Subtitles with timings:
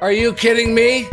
[0.00, 1.06] Are you kidding me?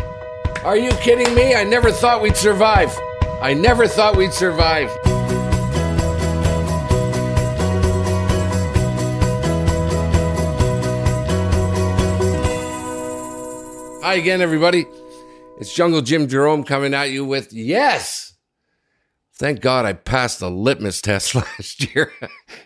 [0.63, 1.53] Are you kidding me?
[1.53, 2.97] I never thought we'd survive.
[3.41, 4.89] I never thought we'd survive.
[14.03, 14.85] Hi again, everybody.
[15.59, 18.35] It's Jungle Jim Jerome coming at you with yes.
[19.33, 22.13] Thank God I passed the litmus test last year.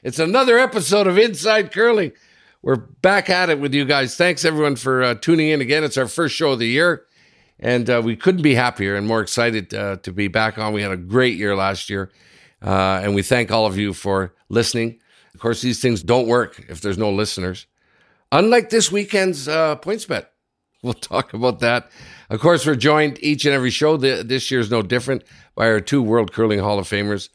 [0.03, 2.11] it's another episode of Inside Curling.
[2.63, 4.15] We're back at it with you guys.
[4.15, 5.83] Thanks everyone for uh, tuning in again.
[5.83, 7.07] It's our first show of the year,
[7.59, 10.71] and uh, we couldn't be happier and more excited uh, to be back on.
[10.71, 12.11] We had a great year last year,
[12.63, 14.99] uh, and we thank all of you for listening.
[15.33, 17.65] Of course, these things don't work if there's no listeners.
[18.31, 20.31] Unlike this weekend's uh, points bet,
[20.83, 21.89] we'll talk about that.
[22.29, 23.97] Of course, we're joined each and every show.
[23.97, 25.23] This year is no different
[25.55, 27.29] by our two World Curling Hall of Famers.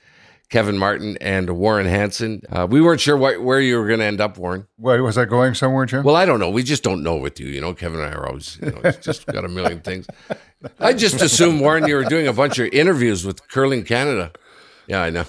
[0.48, 2.42] Kevin Martin and Warren Hansen.
[2.48, 4.66] Uh, we weren't sure what, where you were going to end up, Warren.
[4.78, 6.04] Wait, was I going somewhere, Jim?
[6.04, 6.50] Well, I don't know.
[6.50, 7.48] We just don't know with you.
[7.48, 10.06] You know, Kevin and I are always, you know, just got a million things.
[10.78, 14.32] I just assumed, Warren, you were doing a bunch of interviews with Curling Canada.
[14.86, 15.24] Yeah, I know.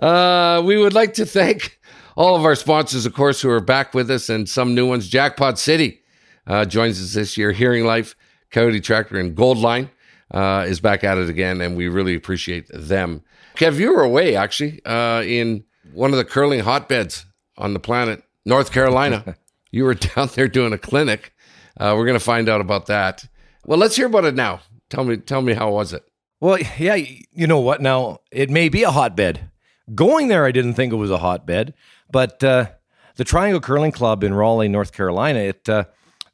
[0.06, 1.78] uh, we would like to thank
[2.16, 5.08] all of our sponsors, of course, who are back with us and some new ones.
[5.08, 6.02] Jackpot City
[6.48, 7.52] uh, joins us this year.
[7.52, 8.16] Hearing Life,
[8.50, 9.90] Coyote Tractor, and Goldline
[10.30, 13.22] uh, is back at it again, and we really appreciate them.
[13.56, 18.22] Kev, you were away actually uh, in one of the curling hotbeds on the planet,
[18.44, 19.36] North Carolina.
[19.70, 21.34] you were down there doing a clinic.
[21.78, 23.26] Uh, we're going to find out about that.
[23.66, 24.60] Well, let's hear about it now.
[24.88, 26.04] Tell me, tell me how was it?
[26.40, 27.82] Well, yeah, you know what?
[27.82, 29.50] Now it may be a hotbed.
[29.94, 31.74] Going there, I didn't think it was a hotbed,
[32.10, 32.70] but uh,
[33.16, 35.84] the Triangle Curling Club in Raleigh, North Carolina, it uh,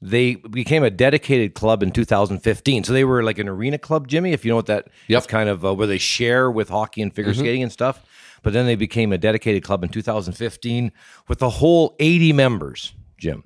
[0.03, 2.85] they became a dedicated club in 2015.
[2.85, 5.23] So they were like an arena club, Jimmy, if you know what that Yep.
[5.23, 8.05] is kind of uh, where they share with hockey and figure skating and stuff.
[8.43, 10.93] But then they became a dedicated club in 2015
[11.29, 13.45] with a whole 80 members, Jim.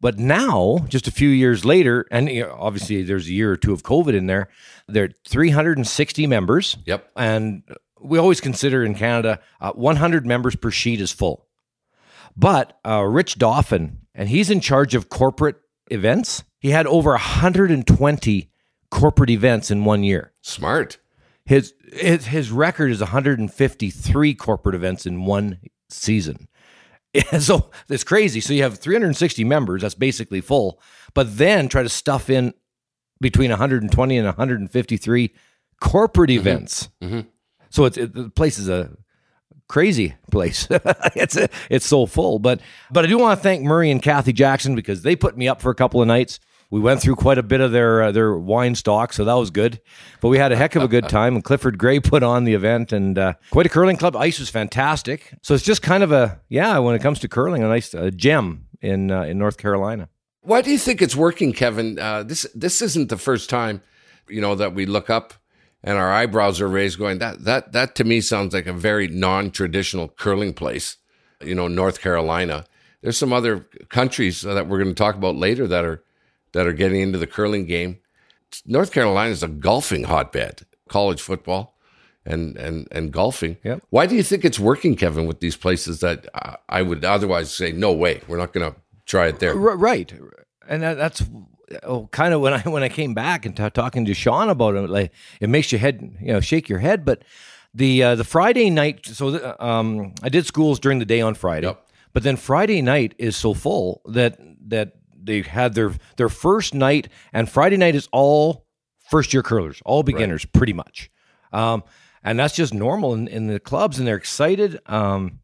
[0.00, 3.56] But now, just a few years later, and you know, obviously there's a year or
[3.56, 4.48] two of COVID in there,
[4.88, 6.76] there are 360 members.
[6.84, 7.10] Yep.
[7.16, 7.62] And
[8.02, 11.46] we always consider in Canada, uh, 100 members per sheet is full.
[12.36, 15.56] But uh, Rich Dauphin, and he's in charge of corporate
[15.90, 16.44] events.
[16.58, 18.50] He had over 120
[18.90, 20.32] corporate events in one year.
[20.42, 20.98] Smart.
[21.44, 26.48] His his, his record is 153 corporate events in one season.
[27.38, 28.40] so it's crazy.
[28.40, 29.82] So you have 360 members.
[29.82, 30.80] That's basically full.
[31.14, 32.52] But then try to stuff in
[33.20, 35.34] between 120 and 153
[35.80, 36.38] corporate mm-hmm.
[36.38, 36.88] events.
[37.02, 37.20] Mm-hmm.
[37.70, 38.90] So it's it, the place is a
[39.68, 40.66] crazy place.
[40.70, 42.38] it's a, it's so full.
[42.38, 42.60] But
[42.90, 45.60] but I do want to thank Murray and Kathy Jackson because they put me up
[45.60, 46.40] for a couple of nights.
[46.68, 49.50] We went through quite a bit of their uh, their wine stock, so that was
[49.50, 49.80] good.
[50.20, 51.36] But we had a heck of a good time.
[51.36, 54.16] And Clifford Gray put on the event, and uh, quite a curling club.
[54.16, 55.32] Ice was fantastic.
[55.42, 56.78] So it's just kind of a yeah.
[56.78, 60.08] When it comes to curling, a nice uh, gem in uh, in North Carolina.
[60.40, 61.98] Why do you think it's working, Kevin?
[62.00, 63.82] Uh, this this isn't the first time,
[64.28, 65.34] you know, that we look up
[65.86, 69.08] and our eyebrows are raised, going that that that to me sounds like a very
[69.08, 70.96] non traditional curling place.
[71.40, 72.64] You know, North Carolina.
[73.02, 76.02] There's some other countries that we're going to talk about later that are
[76.52, 77.98] that are getting into the curling game.
[78.64, 81.76] North Carolina is a golfing hotbed, college football,
[82.24, 83.58] and and and golfing.
[83.62, 83.82] Yep.
[83.90, 87.54] Why do you think it's working, Kevin, with these places that I- I would otherwise
[87.54, 89.52] say no way, we're not going to try it there.
[89.52, 90.12] R- right,
[90.68, 91.22] and that, that's
[91.82, 94.74] oh, kind of when I when I came back and t- talking to Sean about
[94.74, 97.04] it, like it makes your head you know shake your head.
[97.04, 97.22] But
[97.74, 101.66] the uh, the Friday night, so um, I did schools during the day on Friday,
[101.66, 101.86] Yep.
[102.12, 104.92] but then Friday night is so full that that
[105.22, 108.66] they had their their first night, and Friday night is all
[109.10, 111.10] first year curlers, all beginners, pretty much.
[111.52, 111.82] Um,
[112.24, 114.80] and that's just normal in, in the clubs, and they're excited.
[114.86, 115.38] Um,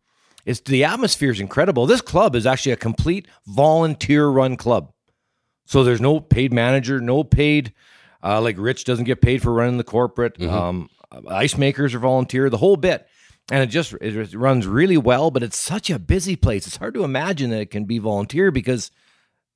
[0.45, 1.87] it's the atmosphere is incredible.
[1.87, 4.93] This club is actually a complete volunteer run club.
[5.65, 7.73] So there's no paid manager, no paid
[8.23, 10.41] uh, like Rich doesn't get paid for running the corporate.
[10.51, 10.91] Um,
[11.29, 13.07] ice makers are volunteer, the whole bit.
[13.51, 16.67] And it just it runs really well, but it's such a busy place.
[16.69, 18.93] It's hard to imagine that it can be volunteer because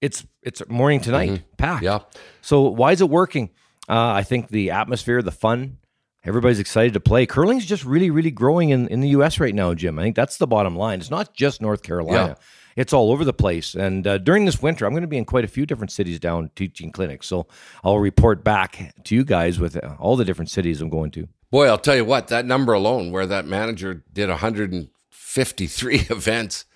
[0.00, 1.84] it's it's morning to night packed.
[1.84, 2.00] Yeah.
[2.40, 3.50] So why is it working?
[3.88, 5.78] Uh, I think the atmosphere, the fun,
[6.24, 7.26] everybody's excited to play.
[7.26, 9.38] Curling's just really, really growing in, in the U.S.
[9.38, 10.00] right now, Jim.
[10.00, 10.98] I think that's the bottom line.
[10.98, 12.36] It's not just North Carolina.
[12.76, 13.74] It's all over the place.
[13.74, 16.20] And uh, during this winter, I'm going to be in quite a few different cities
[16.20, 17.26] down teaching clinics.
[17.26, 17.46] So
[17.82, 21.28] I'll report back to you guys with uh, all the different cities I'm going to.
[21.50, 26.66] Boy, I'll tell you what, that number alone, where that manager did 153 events.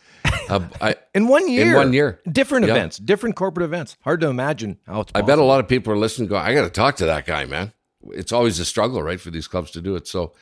[0.48, 1.68] Uh, I, in one year.
[1.68, 2.20] In one year.
[2.30, 2.72] Different yeah.
[2.72, 3.96] events, different corporate events.
[4.02, 5.26] Hard to imagine how it's possible.
[5.30, 7.26] I bet a lot of people are listening go, I got to talk to that
[7.26, 7.72] guy, man.
[8.12, 10.06] It's always a struggle, right, for these clubs to do it.
[10.06, 10.32] So,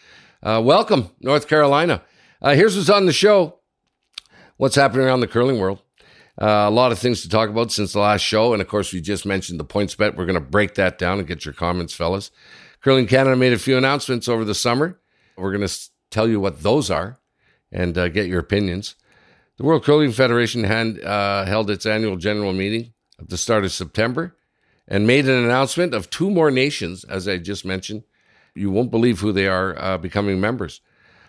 [0.43, 2.03] uh, welcome, North Carolina.
[2.41, 3.59] Uh, here's what's on the show
[4.59, 5.81] what's happening around the curling world.
[6.41, 8.53] Uh, a lot of things to talk about since the last show.
[8.53, 10.17] And of course, we just mentioned the points bet.
[10.17, 12.31] We're going to break that down and get your comments, fellas.
[12.81, 15.01] Curling Canada made a few announcements over the summer.
[15.37, 17.19] We're going to tell you what those are
[17.73, 18.95] and uh, get your opinions.
[19.57, 23.73] The World Curling Federation had, uh, held its annual general meeting at the start of
[23.73, 24.37] September
[24.87, 28.05] and made an announcement of two more nations, as I just mentioned.
[28.55, 30.81] You won't believe who they are uh, becoming members.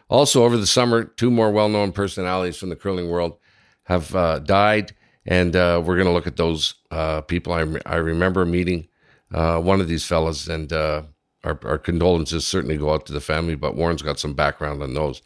[0.09, 3.37] Also, over the summer, two more well known personalities from the curling world
[3.83, 4.95] have uh, died,
[5.25, 7.53] and uh, we're going to look at those uh, people.
[7.53, 8.87] I, I remember meeting
[9.33, 11.03] uh, one of these fellas, and uh,
[11.43, 14.95] our, our, condolences certainly go out to the family, but Warren's got some background on
[14.95, 15.21] those.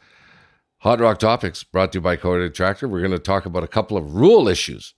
[0.79, 2.89] Hot Rock Topics brought to you by Coyote Tractor.
[2.89, 4.93] We're going to talk about a couple of rule issues.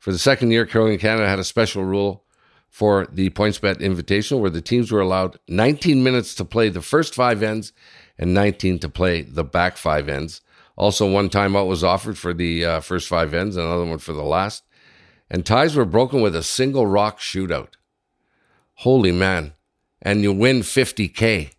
[0.00, 2.24] For the second year, Curling Canada had a special rule
[2.68, 7.14] for the PointsBet Invitational where the teams were allowed 19 minutes to play the first
[7.14, 7.72] five ends
[8.18, 10.40] and 19 to play the back five ends.
[10.76, 14.22] Also, one timeout was offered for the uh, first five ends, another one for the
[14.22, 14.64] last.
[15.30, 17.74] And ties were broken with a single rock shootout.
[18.78, 19.54] Holy man.
[20.02, 21.52] And you win 50K.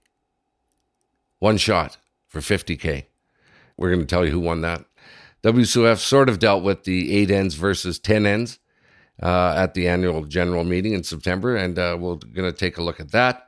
[1.40, 1.98] One shot
[2.28, 3.06] for 50K.
[3.78, 4.86] We're going to tell you who won that.
[5.44, 8.60] WCF sort of dealt with the eight ends versus 10 ends
[9.22, 12.84] uh, at the annual general meeting in September, and uh, we're going to take a
[12.84, 13.45] look at that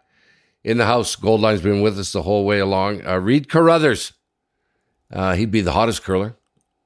[0.63, 1.15] in the house.
[1.15, 3.05] Goldline's been with us the whole way along.
[3.05, 4.13] Uh, Reid Carruthers,
[5.11, 6.35] uh, he'd be the hottest curler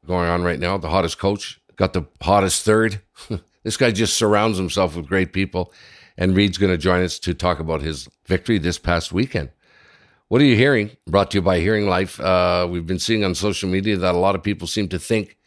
[0.05, 3.01] going on right now, the hottest coach, got the hottest third.
[3.63, 5.73] this guy just surrounds himself with great people.
[6.17, 9.49] And Reid's going to join us to talk about his victory this past weekend.
[10.27, 10.91] What are you hearing?
[11.07, 12.19] Brought to you by Hearing Life.
[12.19, 15.37] Uh, we've been seeing on social media that a lot of people seem to think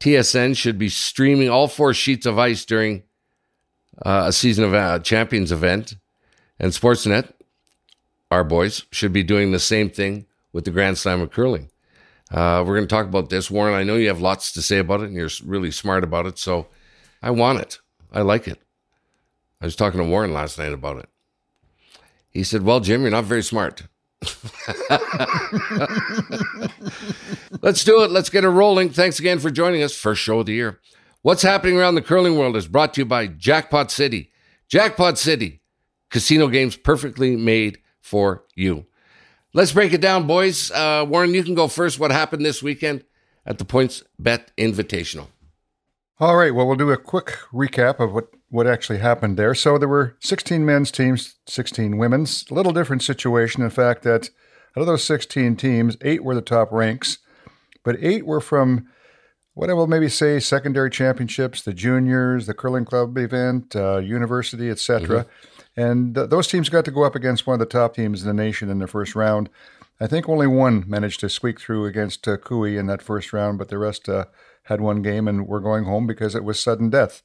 [0.00, 3.04] TSN should be streaming all four sheets of ice during
[4.04, 5.94] uh, a season of uh, champions event.
[6.58, 7.32] And Sportsnet
[8.30, 11.70] our boys should be doing the same thing with the Grand Slam of curling.
[12.30, 13.74] Uh, we're going to talk about this, Warren.
[13.74, 16.38] I know you have lots to say about it, and you're really smart about it.
[16.38, 16.66] So
[17.22, 17.78] I want it.
[18.12, 18.60] I like it.
[19.60, 21.08] I was talking to Warren last night about it.
[22.30, 23.84] He said, "Well, Jim, you're not very smart."
[27.62, 28.10] Let's do it.
[28.10, 28.90] Let's get it rolling.
[28.90, 29.94] Thanks again for joining us.
[29.96, 30.80] First show of the year.
[31.22, 34.30] What's happening around the curling world is brought to you by Jackpot City.
[34.68, 35.60] Jackpot City,
[36.10, 38.86] casino games perfectly made for you.
[39.52, 40.70] Let's break it down, boys.
[40.70, 41.98] Uh, Warren, you can go first.
[41.98, 43.04] What happened this weekend
[43.46, 45.28] at the Points Bet Invitational?
[46.18, 46.54] All right.
[46.54, 49.54] Well, we'll do a quick recap of what, what actually happened there.
[49.54, 52.44] So there were 16 men's teams, 16 women's.
[52.50, 53.62] A little different situation.
[53.62, 54.30] In fact, that
[54.76, 57.18] out of those 16 teams, eight were the top ranks,
[57.82, 58.86] but eight were from
[59.54, 64.68] what I will maybe say secondary championships, the juniors, the curling club event, uh, university,
[64.68, 65.24] etc.
[65.24, 65.55] Mm-hmm.
[65.76, 68.28] And th- those teams got to go up against one of the top teams in
[68.28, 69.50] the nation in the first round.
[70.00, 73.58] I think only one managed to squeak through against uh, Koe in that first round,
[73.58, 74.26] but the rest uh,
[74.64, 77.22] had one game and were going home because it was sudden death.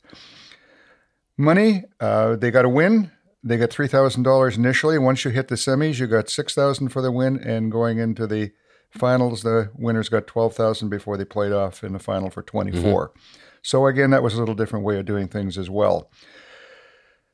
[1.38, 3.12] Money, uh, they got a win.
[3.44, 5.00] They got three thousand dollars initially.
[5.00, 8.28] Once you hit the semis, you got six thousand for the win, and going into
[8.28, 8.52] the
[8.92, 12.72] finals, the winners got twelve thousand before they played off in the final for twenty
[12.72, 13.10] four.
[13.10, 13.38] mm mm-hmm.
[13.64, 16.10] So again, that was a little different way of doing things as well.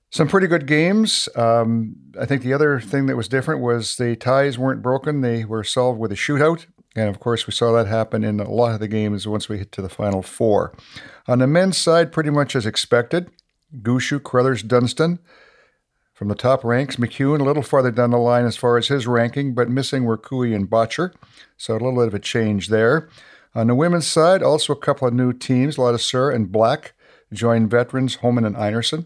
[0.10, 1.28] Some pretty good games.
[1.36, 5.44] Um, I think the other thing that was different was the ties weren't broken; they
[5.46, 6.66] were solved with a shootout.
[6.96, 9.60] And of course, we saw that happen in a lot of the games once we
[9.60, 10.74] hit to the final four.
[11.28, 13.30] On the men's side, pretty much as expected.
[13.82, 15.20] Gushue, Carruthers, Dunstone
[16.14, 19.06] From the top ranks, McEwen a little farther down the line as far as his
[19.06, 21.14] ranking, but missing were Koe and Bottcher.
[21.58, 23.10] So a little bit of a change there.
[23.54, 26.94] On the women's side, also a couple of new teams, Ladouceur and Black
[27.32, 29.06] joined veterans Homan and Einarson.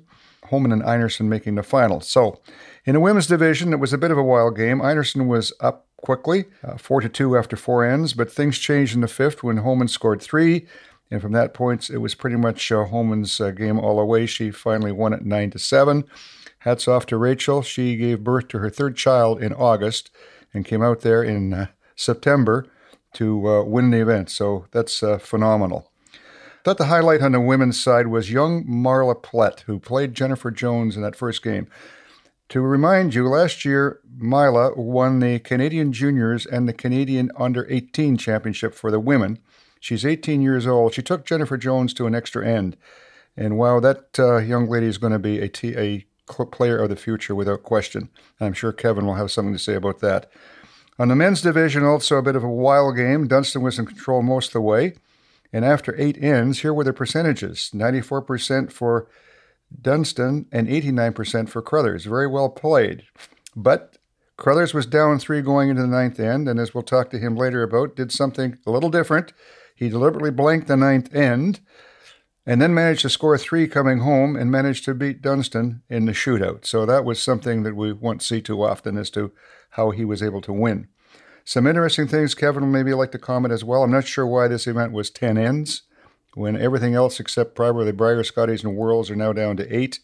[0.52, 2.02] Homan and Einarson making the final.
[2.02, 2.40] So,
[2.86, 4.80] in the women's division, it was a bit of a wild game.
[4.80, 9.02] Einarson was up quickly, uh, four to two after four ends, but things changed in
[9.02, 10.68] the fifth when Homan scored three.
[11.10, 14.26] And from that point, it was pretty much uh, Homan's uh, game all the way.
[14.26, 16.04] She finally won it nine to seven.
[16.60, 17.62] Hats off to Rachel.
[17.62, 20.12] She gave birth to her third child in August
[20.54, 22.68] and came out there in uh, September
[23.14, 24.30] to uh, win the event.
[24.30, 25.91] So that's uh, phenomenal
[26.64, 30.96] thought the highlight on the women's side was young Myla Plett, who played Jennifer Jones
[30.96, 31.68] in that first game.
[32.50, 38.18] To remind you, last year, Myla won the Canadian Juniors and the Canadian Under 18
[38.18, 39.40] Championship for the women.
[39.80, 40.94] She's 18 years old.
[40.94, 42.78] She took Jennifer Jones to an extra end.
[43.36, 46.90] And wow, that uh, young lady is going to be a, t- a player of
[46.90, 48.10] the future without question.
[48.40, 50.30] I'm sure Kevin will have something to say about that.
[51.00, 53.28] On the men's division, also a bit of a wild game.
[53.28, 54.94] Dunstone was in control most of the way.
[55.54, 59.10] And after eight ends, here were the percentages 94% for
[59.82, 62.06] Dunstone and 89% for Carruthers.
[62.06, 63.04] Very well played.
[63.56, 63.98] But
[64.38, 67.36] Carruthers was down three going into the ninth end, and as we'll talk to him
[67.36, 69.34] later about, did something a little different.
[69.76, 71.60] He deliberately blanked the ninth end
[72.46, 76.12] and then managed to score three coming home and managed to beat Dunstone in the
[76.12, 76.66] shootout.
[76.66, 79.32] So that was something that we won't see too often as to
[79.72, 80.88] how he was able to win.
[81.44, 83.84] Some interesting things Kevin maybe like to comment as well.
[83.84, 85.84] I'm not sure why this event was 10 ends
[86.36, 90.00] when everything else except probably the Brier Scotties and Worlds are now down to eight.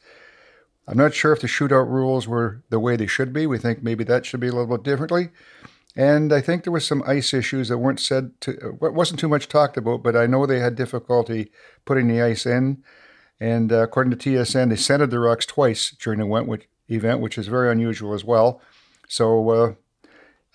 [0.88, 3.46] I'm not sure if the shootout rules were the way they should be.
[3.46, 5.29] We think maybe that should be a little bit differently.
[5.96, 9.48] And I think there was some ice issues that weren't said to, wasn't too much
[9.48, 11.51] talked about, but I know they had difficulty
[11.86, 12.84] putting the ice in.
[13.39, 17.48] And uh, according to TSN, they scented the rocks twice during the event, which is
[17.48, 18.62] very unusual as well.
[19.08, 19.74] So uh,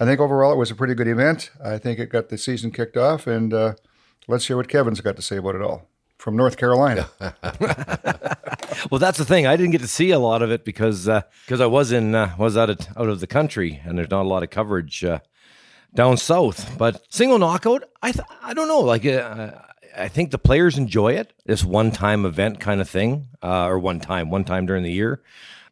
[0.00, 1.50] I think overall it was a pretty good event.
[1.62, 3.74] I think it got the season kicked off, and uh,
[4.26, 7.08] let's hear what Kevin's got to say about it all from North Carolina.
[8.90, 9.46] well, that's the thing.
[9.46, 12.14] I didn't get to see a lot of it because because uh, I was in
[12.14, 15.04] uh, was out of out of the country, and there's not a lot of coverage
[15.04, 15.20] uh,
[15.94, 16.76] down south.
[16.78, 18.80] But single knockout, I th- I don't know.
[18.80, 19.52] Like uh,
[19.96, 21.32] I think the players enjoy it.
[21.44, 24.92] This one time event kind of thing, uh, or one time one time during the
[24.92, 25.22] year.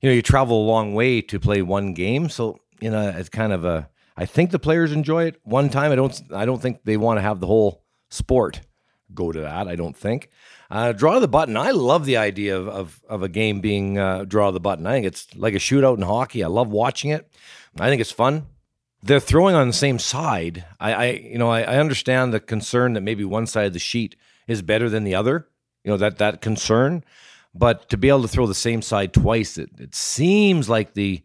[0.01, 3.29] You know, you travel a long way to play one game, so you know it's
[3.29, 3.89] kind of a.
[4.21, 5.93] I think the players enjoy it one time.
[5.93, 6.23] I don't.
[6.31, 8.61] I don't think they want to have the whole sport
[9.15, 9.67] go to that.
[9.67, 10.29] I don't think.
[10.71, 11.57] Uh, draw the button.
[11.57, 14.87] I love the idea of of, of a game being uh, draw the button.
[14.87, 16.45] I think it's like a shootout in hockey.
[16.45, 17.33] I love watching it.
[17.79, 18.45] I think it's fun.
[19.03, 20.67] They're throwing on the same side.
[20.79, 23.79] I, I you know, I, I understand the concern that maybe one side of the
[23.79, 25.49] sheet is better than the other.
[25.83, 27.05] You know that that concern,
[27.55, 31.23] but to be able to throw the same side twice, it, it seems like the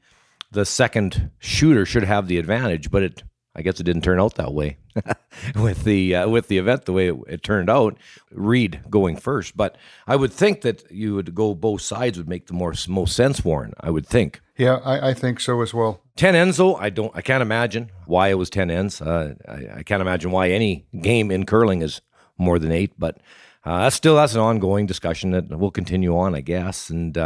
[0.52, 2.92] the second shooter should have the advantage.
[2.92, 3.24] But it
[3.56, 4.78] I guess it didn't turn out that way
[5.56, 7.98] with the uh, with the event the way it, it, turned out.
[8.32, 12.48] Reid going first, but I would think that you would go both sides would make
[12.48, 13.46] the more most sense.
[13.46, 14.42] Warren, I would think.
[14.58, 16.02] Yeah, I, I think so as well.
[16.18, 17.16] Ten ends though, I don't.
[17.16, 19.02] I can't imagine why it was ten ends.
[19.02, 22.02] Uh, I, I, can't imagine why any game in curling is
[22.38, 22.92] more than eight.
[22.98, 23.20] But
[23.64, 26.90] uh, that's still that's an ongoing discussion that will continue on, I guess.
[26.90, 27.18] And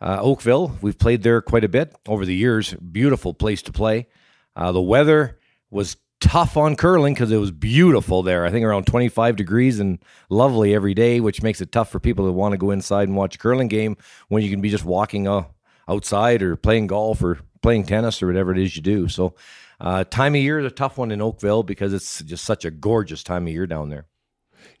[0.00, 2.74] uh, Oakville, we've played there quite a bit over the years.
[2.74, 4.06] Beautiful place to play.
[4.54, 5.38] Uh, the weather
[5.70, 8.44] was tough on curling because it was beautiful there.
[8.44, 9.98] I think around 25 degrees and
[10.30, 13.16] lovely every day, which makes it tough for people that want to go inside and
[13.16, 13.96] watch a curling game
[14.28, 15.44] when you can be just walking uh,
[15.88, 19.08] outside or playing golf or playing tennis or whatever it is you do.
[19.08, 19.34] So,
[19.80, 22.70] uh, time of year is a tough one in Oakville because it's just such a
[22.70, 24.06] gorgeous time of year down there.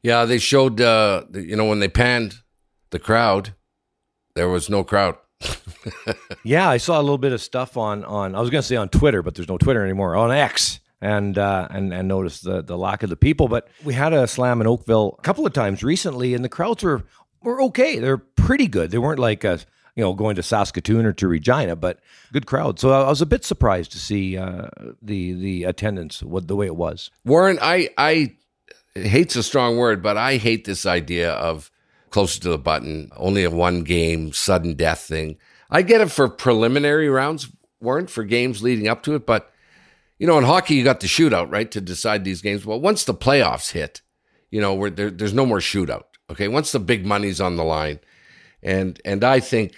[0.02, 2.42] Yeah, they showed, uh, you know, when they panned
[2.90, 3.54] the crowd,
[4.38, 5.16] there was no crowd.
[6.44, 8.36] yeah, I saw a little bit of stuff on on.
[8.36, 10.14] I was going to say on Twitter, but there's no Twitter anymore.
[10.14, 13.48] On X, and uh, and and noticed the the lack of the people.
[13.48, 16.84] But we had a slam in Oakville a couple of times recently, and the crowds
[16.84, 17.02] were
[17.42, 17.98] were okay.
[17.98, 18.92] They're pretty good.
[18.92, 19.58] They weren't like a
[19.96, 21.98] you know going to Saskatoon or to Regina, but
[22.32, 22.78] good crowd.
[22.78, 24.68] So I was a bit surprised to see uh,
[25.02, 27.10] the the attendance what the way it was.
[27.24, 28.36] Warren, I I
[28.94, 31.72] hate's a strong word, but I hate this idea of
[32.10, 35.36] closer to the button, only a one game sudden death thing.
[35.70, 37.48] I get it for preliminary rounds,
[37.80, 39.52] weren't for games leading up to it, but
[40.18, 42.66] you know, in hockey you got the shootout, right, to decide these games.
[42.66, 44.02] Well, once the playoffs hit,
[44.50, 46.04] you know, where there, there's no more shootout.
[46.30, 48.00] Okay, once the big money's on the line,
[48.62, 49.74] and and I think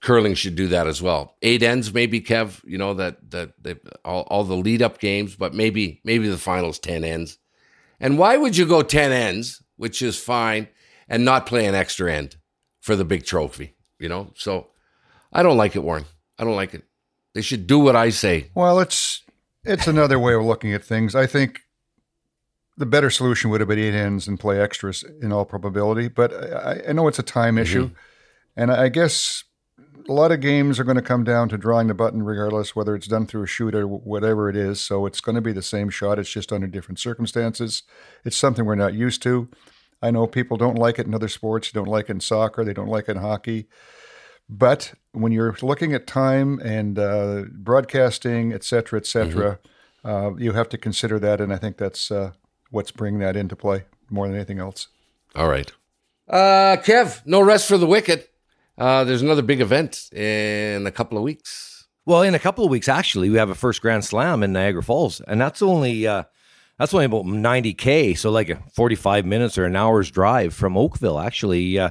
[0.00, 1.36] curling should do that as well.
[1.42, 2.60] Eight ends, maybe Kev.
[2.64, 3.52] You know that that
[4.04, 7.38] all, all the lead up games, but maybe maybe the finals ten ends.
[8.00, 10.68] And why would you go ten ends, which is fine,
[11.08, 12.36] and not play an extra end
[12.80, 13.74] for the big trophy.
[13.98, 14.68] You know, so
[15.32, 16.04] I don't like it, Warren.
[16.38, 16.84] I don't like it.
[17.34, 18.50] They should do what I say.
[18.54, 19.22] Well, it's
[19.64, 21.14] it's another way of looking at things.
[21.14, 21.60] I think
[22.76, 26.08] the better solution would have been eight ends and play extras in all probability.
[26.08, 27.62] But I, I know it's a time mm-hmm.
[27.62, 27.90] issue,
[28.56, 29.44] and I guess
[30.08, 32.94] a lot of games are going to come down to drawing the button, regardless whether
[32.94, 34.80] it's done through a shoot or whatever it is.
[34.80, 36.18] So it's going to be the same shot.
[36.18, 37.82] It's just under different circumstances.
[38.24, 39.48] It's something we're not used to.
[40.00, 42.72] I know people don't like it in other sports, don't like it in soccer, they
[42.72, 43.68] don't like it in hockey.
[44.48, 49.58] But when you're looking at time and uh, broadcasting, et cetera, et cetera,
[50.04, 50.08] mm-hmm.
[50.08, 51.40] uh, you have to consider that.
[51.40, 52.32] And I think that's uh,
[52.70, 54.88] what's bringing that into play more than anything else.
[55.34, 55.70] All right.
[56.28, 58.26] Uh, Kev, no rest for the wicked.
[58.78, 61.86] Uh, there's another big event in a couple of weeks.
[62.06, 64.82] Well, in a couple of weeks, actually, we have a first Grand Slam in Niagara
[64.82, 66.22] Falls, and that's only uh,
[66.78, 68.16] That's only about 90K.
[68.16, 71.78] So, like 45 minutes or an hour's drive from Oakville, actually.
[71.78, 71.90] Uh,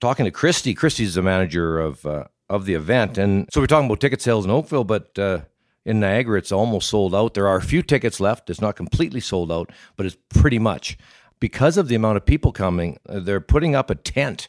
[0.00, 0.74] talking to Christy.
[0.74, 3.18] Christy's the manager of uh, of the event.
[3.18, 5.40] And so we're talking about ticket sales in Oakville, but uh,
[5.84, 7.34] in Niagara, it's almost sold out.
[7.34, 8.50] There are a few tickets left.
[8.50, 10.96] It's not completely sold out, but it's pretty much.
[11.38, 14.48] Because of the amount of people coming, uh, they're putting up a tent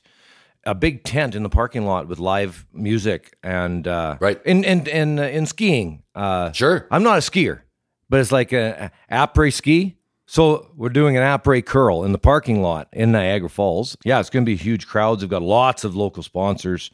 [0.63, 4.85] a big tent in the parking lot with live music and uh, right in in
[4.87, 6.03] in, uh, in skiing.
[6.13, 7.61] Uh, sure, I'm not a skier,
[8.09, 9.97] but it's like a, après ski.
[10.29, 13.95] So we're doing an après curl in the parking lot in Niagara Falls.
[14.03, 15.23] Yeah, it's going to be huge crowds.
[15.23, 16.91] We've got lots of local sponsors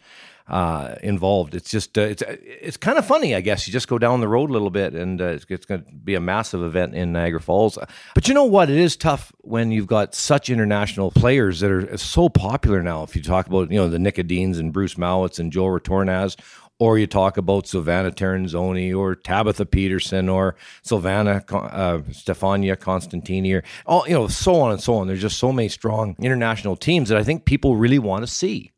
[0.47, 1.55] uh, involved.
[1.55, 3.65] It's just uh, it's it's kind of funny, I guess.
[3.65, 5.91] You just go down the road a little bit, and uh, it's, it's going to
[5.91, 7.77] be a massive event in Niagara Falls.
[8.13, 8.69] But you know what?
[8.69, 13.03] It is tough when you've got such international players that are so popular now.
[13.03, 16.37] If you talk about you know the Nicodines and Bruce Mouats and Joel Retornaz,
[16.79, 23.63] or you talk about Silvana Tirinzoni or Tabitha Peterson or Silvana uh, Stefania Constantini or
[23.85, 25.07] all you know so on and so on.
[25.07, 28.71] There's just so many strong international teams that I think people really want to see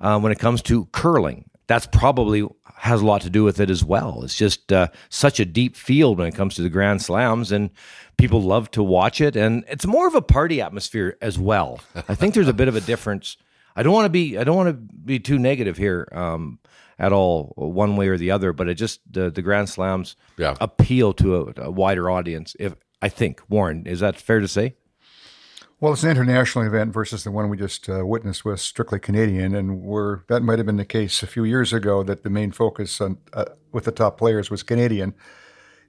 [0.00, 1.48] uh, when it comes to curling.
[1.68, 4.22] That's probably has a lot to do with it as well.
[4.22, 7.70] It's just uh, such a deep field when it comes to the Grand Slams, and
[8.16, 9.34] people love to watch it.
[9.34, 11.80] And it's more of a party atmosphere as well.
[12.08, 13.36] I think there's a bit of a difference.
[13.74, 16.58] I don't want to be I don't want to be too negative here um,
[16.98, 18.52] at all, one way or the other.
[18.52, 20.56] But it just the the Grand Slams yeah.
[20.60, 22.56] appeal to a, a wider audience.
[22.58, 24.74] If I think Warren, is that fair to say?
[25.78, 29.54] Well, it's an international event versus the one we just uh, witnessed was strictly Canadian,
[29.54, 32.50] and we're, that might have been the case a few years ago that the main
[32.50, 35.14] focus on, uh, with the top players was Canadian.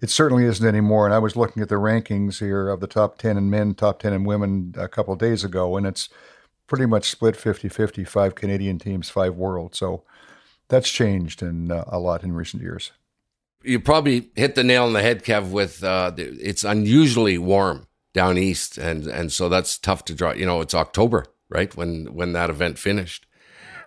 [0.02, 1.06] It certainly isn't anymore.
[1.06, 4.00] And I was looking at the rankings here of the top 10 in men, top
[4.00, 6.10] 10 in women a couple of days ago, and it's
[6.68, 9.74] pretty much split 50 50, five Canadian teams, five world.
[9.74, 10.04] So
[10.70, 12.92] that's changed in, uh, a lot in recent years.
[13.64, 18.38] You probably hit the nail on the head, Kev, with uh, it's unusually warm down
[18.38, 20.32] east, and and so that's tough to draw.
[20.32, 23.26] You know, it's October, right when when that event finished.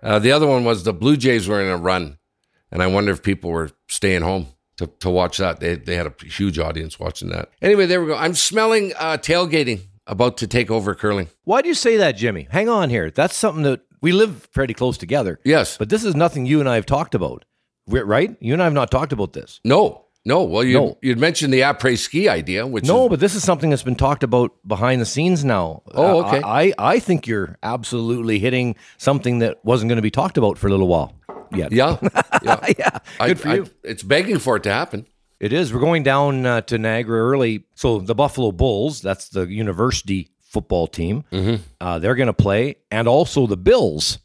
[0.02, 2.18] Uh, the other one was the Blue Jays were in a run,
[2.70, 5.60] and I wonder if people were staying home to, to watch that.
[5.60, 7.50] They they had a huge audience watching that.
[7.62, 8.16] Anyway, there we go.
[8.16, 11.28] I'm smelling uh, tailgating about to take over curling.
[11.44, 12.48] Why do you say that, Jimmy?
[12.50, 13.10] Hang on here.
[13.10, 15.40] That's something that we live pretty close together.
[15.44, 17.44] Yes, but this is nothing you and I have talked about,
[17.86, 18.36] right?
[18.40, 19.60] You and I have not talked about this.
[19.64, 20.98] No, no, well, you no.
[21.00, 23.96] you'd mentioned the après ski idea, which no, is, but this is something that's been
[23.96, 25.82] talked about behind the scenes now.
[25.94, 26.42] Oh, okay.
[26.42, 30.58] I, I, I think you're absolutely hitting something that wasn't going to be talked about
[30.58, 31.14] for a little while
[31.54, 31.72] yet.
[31.72, 31.96] Yeah,
[32.42, 32.98] yeah, yeah.
[33.18, 33.64] Good I, for you.
[33.64, 35.06] I, it's begging for it to happen.
[35.38, 35.72] It is.
[35.72, 37.64] We're going down uh, to Niagara early.
[37.74, 41.62] So the Buffalo Bulls, that's the university football team, mm-hmm.
[41.80, 44.18] uh, they're going to play, and also the Bills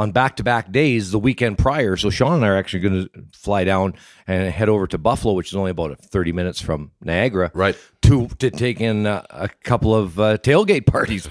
[0.00, 1.96] on back to back days the weekend prior.
[1.96, 3.94] So Sean and I are actually going to fly down
[4.26, 7.76] and head over to Buffalo, which is only about 30 minutes from Niagara, right?
[8.02, 11.28] To to take in uh, a couple of uh, tailgate parties,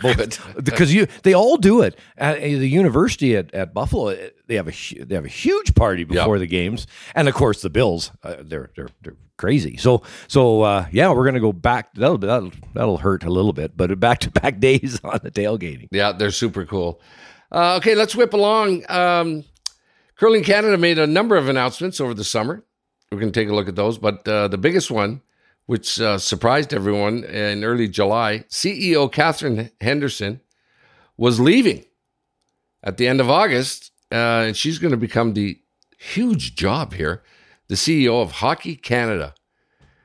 [0.63, 4.15] because you they all do it at the university at, at Buffalo.
[4.47, 6.41] They have a they have a huge party before yep.
[6.41, 9.77] the games, and of course the Bills uh, they're they're they're crazy.
[9.77, 11.93] So so uh, yeah, we're gonna go back.
[11.95, 15.88] That'll that'll that'll hurt a little bit, but back to back days on the tailgating.
[15.91, 17.01] Yeah, they're super cool.
[17.51, 18.83] Uh, okay, let's whip along.
[18.89, 19.43] Um,
[20.15, 22.63] Curling Canada made a number of announcements over the summer.
[23.12, 23.97] We're going to take a look at those.
[23.97, 25.21] But uh, the biggest one,
[25.65, 30.41] which uh, surprised everyone in early July, CEO Katherine Henderson
[31.17, 31.85] was leaving
[32.83, 33.91] at the end of August.
[34.12, 35.59] Uh, and she's going to become the
[35.97, 37.23] huge job here,
[37.67, 39.33] the CEO of Hockey Canada.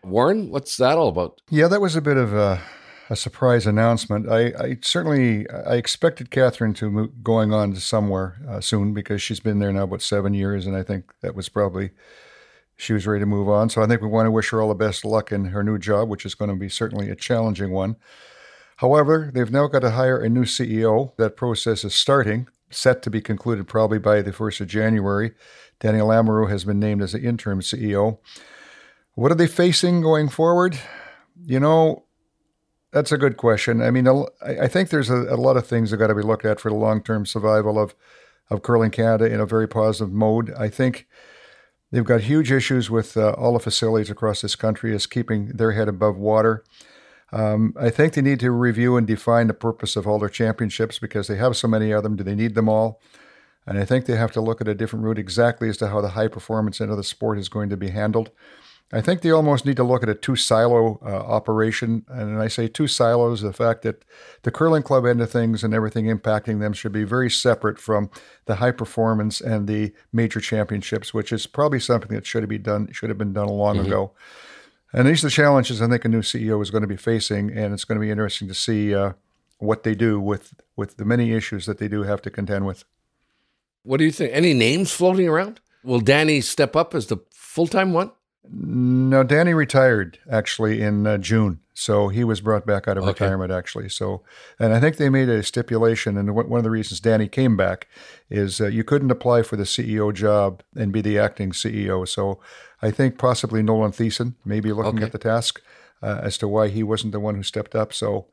[0.03, 1.41] Warren, what's that all about?
[1.51, 2.61] Yeah, that was a bit of a
[3.11, 4.29] a surprise announcement.
[4.29, 9.21] I, I, certainly I expected Katherine to move, going on to somewhere uh, soon because
[9.21, 11.91] she's been there now about seven years, and I think that was probably
[12.77, 13.71] she was ready to move on.
[13.71, 15.79] So I think we want to wish her all the best luck in her new
[15.79, 17.97] job, which is going to be certainly a challenging one.
[18.79, 21.17] However, they've now got to hire a new CEO.
[21.17, 25.33] That process is starting, set to be concluded probably by the first of January.
[25.79, 28.19] Daniel Lamoureux has been named as the interim CEO.
[29.15, 30.77] What are they facing going forward?
[31.47, 32.05] You know,
[32.95, 33.83] that's a good question.
[33.83, 34.07] I mean,
[34.41, 36.71] I think there's a, a lot of things that got to be looked at for
[36.71, 37.93] the long term survival of,
[38.51, 40.53] of curling Canada in a very positive mode.
[40.57, 41.09] I think
[41.91, 45.73] they've got huge issues with uh, all the facilities across this country as keeping their
[45.73, 46.63] head above water.
[47.33, 51.01] Um, I think they need to review and define the purpose of all their championships
[51.01, 52.15] because they have so many of them.
[52.15, 53.01] Do they need them all?
[53.67, 56.01] And I think they have to look at a different route exactly as to how
[56.01, 58.31] the high performance end of the sport is going to be handled.
[58.93, 62.05] I think they almost need to look at a two silo uh, operation.
[62.09, 64.05] And I say two silos, the fact that
[64.43, 68.11] the curling club end of things and everything impacting them should be very separate from
[68.45, 72.63] the high performance and the major championships, which is probably something that should have been
[72.63, 73.87] done should have been done long mm-hmm.
[73.87, 74.13] ago.
[74.93, 77.51] And these are the challenges I think a new CEO is going to be facing,
[77.51, 79.15] and it's going to be interesting to see uh,
[79.59, 82.85] what they do with with the many issues that they do have to contend with.
[83.83, 84.31] What do you think?
[84.33, 85.61] Any names floating around?
[85.83, 88.13] Will Danny step up as the full time one?
[88.51, 93.25] No, Danny retired actually in uh, June, so he was brought back out of Okay.
[93.25, 93.89] retirement actually.
[93.89, 94.23] So,
[94.59, 97.89] and I think they made a stipulation, and one of the reasons Danny came back
[98.29, 102.07] is uh, you couldn't apply for the CEO job and be the acting CEO.
[102.07, 102.39] So,
[102.83, 105.05] I think possibly Nolan Thiessen may be looking Okay.
[105.07, 105.63] at the task
[106.03, 107.95] uh, as to why he wasn't the one who stepped up.
[107.95, 108.27] So,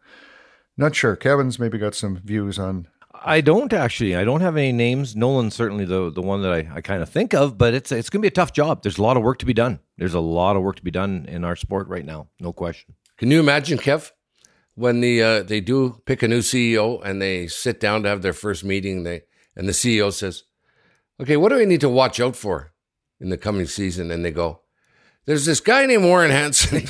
[0.77, 1.15] not sure.
[1.15, 2.87] Kevin's maybe got some views on.
[3.13, 4.15] I don't actually.
[4.15, 5.15] I don't have any names.
[5.15, 8.09] Nolan's certainly the the one that I, I kind of think of, but it's it's
[8.09, 8.83] going to be a tough job.
[8.83, 9.79] There's a lot of work to be done.
[9.97, 12.27] There's a lot of work to be done in our sport right now.
[12.39, 12.95] No question.
[13.17, 14.11] Can you imagine, Kev,
[14.75, 18.21] when the uh, they do pick a new CEO and they sit down to have
[18.21, 19.21] their first meeting, they
[19.55, 20.43] and the CEO says,
[21.19, 22.73] "Okay, what do we need to watch out for
[23.19, 24.61] in the coming season?" And they go,
[25.25, 26.87] "There's this guy named Warren Hansen."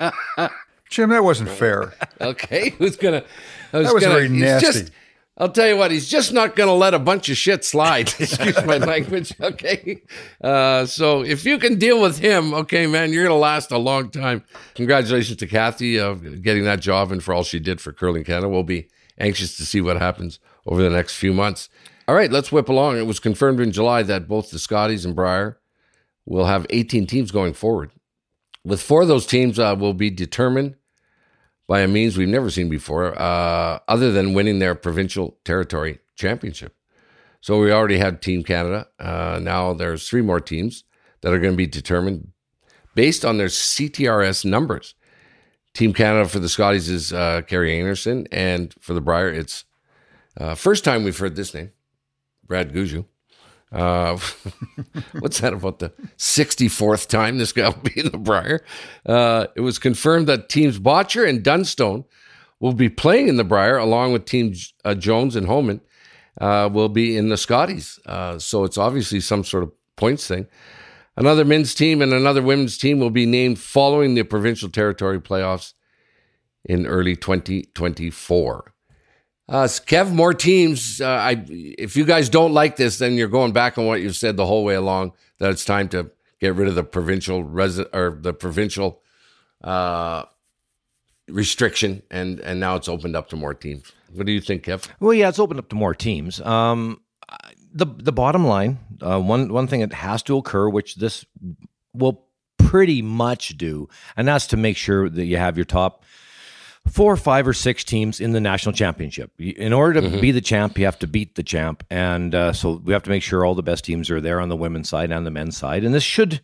[0.90, 1.94] Jim, that wasn't fair.
[2.20, 3.24] okay, who's gonna?
[3.72, 4.66] I That was gonna, very nasty.
[4.66, 4.92] Just,
[5.36, 8.08] I'll tell you what, he's just not gonna let a bunch of shit slide.
[8.18, 9.34] Excuse my language.
[9.40, 10.02] Okay,
[10.40, 14.10] uh, so if you can deal with him, okay, man, you're gonna last a long
[14.10, 14.44] time.
[14.74, 18.48] Congratulations to Kathy of getting that job and for all she did for Curling Canada.
[18.48, 21.68] We'll be anxious to see what happens over the next few months.
[22.06, 22.98] All right, let's whip along.
[22.98, 25.58] It was confirmed in July that both the Scotties and Brier
[26.26, 27.90] will have 18 teams going forward.
[28.64, 30.76] With four of those teams uh, will be determined
[31.66, 36.74] by a means we've never seen before, uh, other than winning their provincial territory championship.
[37.40, 38.88] So we already had Team Canada.
[38.98, 40.84] Uh, now there's three more teams
[41.20, 42.32] that are going to be determined
[42.94, 44.94] based on their CTRS numbers.
[45.74, 49.64] Team Canada for the Scotties is uh, Kerri Einarson, and for the Brier, it's
[50.38, 51.72] uh, first time we've heard this name,
[52.46, 53.04] Brad Gushue.
[53.74, 54.16] Uh,
[55.18, 58.64] what's that about the 64th time this guy will be in the Brier?
[59.04, 62.04] Uh, it was confirmed that teams Bottcher and Dunstone
[62.60, 65.80] will be playing in the Brier along with team uh, Jones and Homan
[66.40, 67.98] uh, will be in the Scotties.
[68.06, 70.46] Uh, so it's obviously some sort of points thing.
[71.16, 75.74] Another men's team and another women's team will be named following the provincial territory playoffs
[76.64, 78.73] in early 2024.
[79.48, 81.00] Uh, Kev, more teams.
[81.00, 84.16] Uh, I, if you guys don't like this, then you're going back on what you've
[84.16, 85.12] said the whole way along.
[85.38, 89.02] That it's time to get rid of the provincial resi- or the provincial
[89.62, 90.24] uh,
[91.28, 93.92] restriction, and and now it's opened up to more teams.
[94.12, 94.88] What do you think, Kev?
[95.00, 96.40] Well, yeah, it's opened up to more teams.
[96.40, 97.00] Um,
[97.72, 101.26] the the bottom line, uh, one one thing that has to occur, which this
[101.92, 102.24] will
[102.56, 106.04] pretty much do, and that's to make sure that you have your top
[106.86, 109.32] four, five, or six teams in the national championship.
[109.38, 112.80] In order to be the champ, you have to beat the champ, and uh, so
[112.84, 115.10] we have to make sure all the best teams are there on the women's side
[115.10, 116.40] and the men's side, and this should.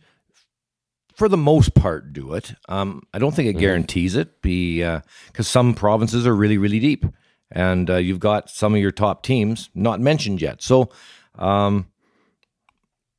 [1.13, 2.53] For the most part, do it.
[2.67, 7.05] Um, I don't think it guarantees it, because some provinces are really, really deep
[7.51, 10.61] and uh, you've got some of your top teams not mentioned yet.
[10.61, 10.89] So
[11.37, 11.87] um,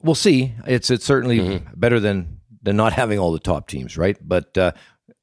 [0.02, 0.54] we'll see.
[0.66, 4.16] It's it's certainly better than than not having all the top teams, right?
[4.20, 4.72] But uh,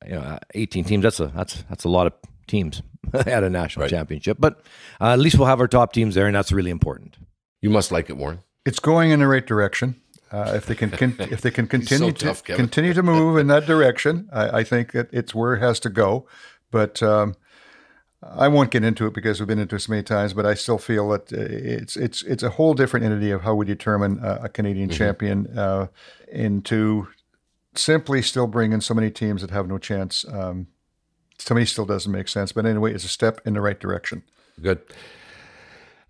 [0.10, 2.14] you know, uh, 18 teams that's a that's that's a lot of
[2.48, 2.82] teams
[3.14, 4.38] at a national championship.
[4.40, 4.62] But
[5.00, 7.18] uh, at least we'll have our top teams there, and that's really important.
[7.62, 8.40] You must like it, Warren.
[8.66, 10.02] It's going in the right direction.
[10.32, 12.66] Uh, if they can, con- if they can continue tough, to Kevin.
[12.66, 15.90] continue to move in that direction, I, I think that it's where it has to
[15.90, 16.28] go.
[16.72, 17.36] But um,
[18.22, 20.34] I won't get into it because we've been into it so many times.
[20.34, 23.54] But I still feel that uh, it's it's it's a whole different entity of how
[23.54, 25.88] we determine uh, a Canadian champion uh,
[26.32, 27.08] into
[27.76, 30.26] simply still bring in so many teams that have no chance.
[30.32, 30.68] Um,
[31.40, 32.52] to me, still doesn't make sense.
[32.52, 34.24] But anyway, it's a step in the right direction.
[34.62, 34.82] Good.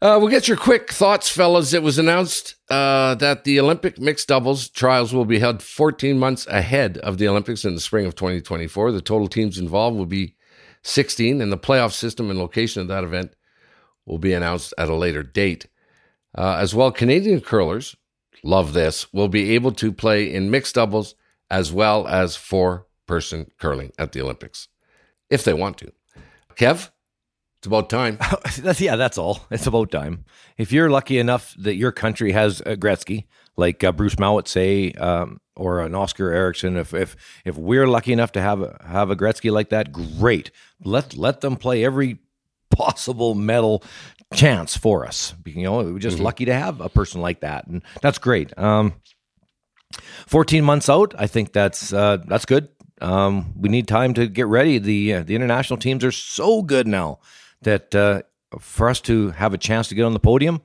[0.01, 1.73] Uh, we'll get your quick thoughts, fellas.
[1.73, 6.47] It was announced uh, that the Olympic mixed doubles trials will be held 14 months
[6.47, 8.93] ahead of the Olympics in the spring of 2024.
[8.93, 10.35] The total teams involved will be
[10.83, 13.35] 16, and the playoff system and location of that event
[14.05, 15.67] will be announced at a later date.
[16.33, 17.97] Uh, as well, Canadian curlers,
[18.41, 21.15] love this, will be able to play in mixed doubles
[21.49, 24.67] as well as four person curling at the Olympics
[25.29, 25.91] if they want to.
[26.55, 26.89] Kev,
[27.59, 28.17] it's about time.
[28.79, 29.45] Yeah, that's all.
[29.51, 30.25] It's about time.
[30.57, 33.25] If you're lucky enough that your country has a Gretzky,
[33.57, 38.13] like uh, Bruce Mouat say, um, or an Oskar Eriksson, if if if we're lucky
[38.13, 40.51] enough to have a, have a Gretzky like that, great.
[40.83, 42.19] Let let them play every
[42.69, 43.83] possible medal
[44.33, 45.33] chance for us.
[45.45, 48.57] You know, we're just lucky to have a person like that, and that's great.
[48.57, 48.93] Um,
[50.27, 52.69] 14 months out, I think that's uh, that's good.
[53.01, 54.77] Um, we need time to get ready.
[54.77, 57.19] The uh, the international teams are so good now
[57.61, 58.23] that uh,
[58.59, 60.61] for us to have a chance to get on the podium,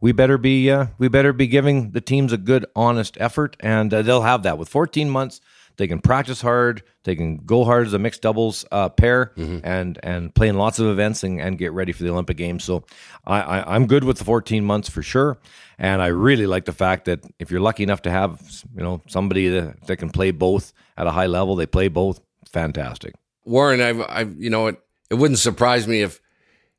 [0.00, 3.92] we better be uh, we better be giving the teams a good, honest effort, and
[3.92, 5.40] uh, they'll have that with 14 months
[5.78, 6.82] They can practice hard.
[7.04, 9.32] They can go hard as a mixed doubles uh, pair
[9.64, 12.64] and and play in lots of events and, and get ready for the Olympic Games.
[12.64, 12.84] So
[13.24, 15.38] I, I, I'm good with the 14 months for sure.
[15.78, 18.40] And I really like the fact that if you're lucky enough to have
[18.76, 22.20] you know somebody that, that can play both at a high level, they play both.
[22.52, 23.14] Fantastic.
[23.44, 26.20] Warren, I've, I've, you know, it, it wouldn't surprise me if,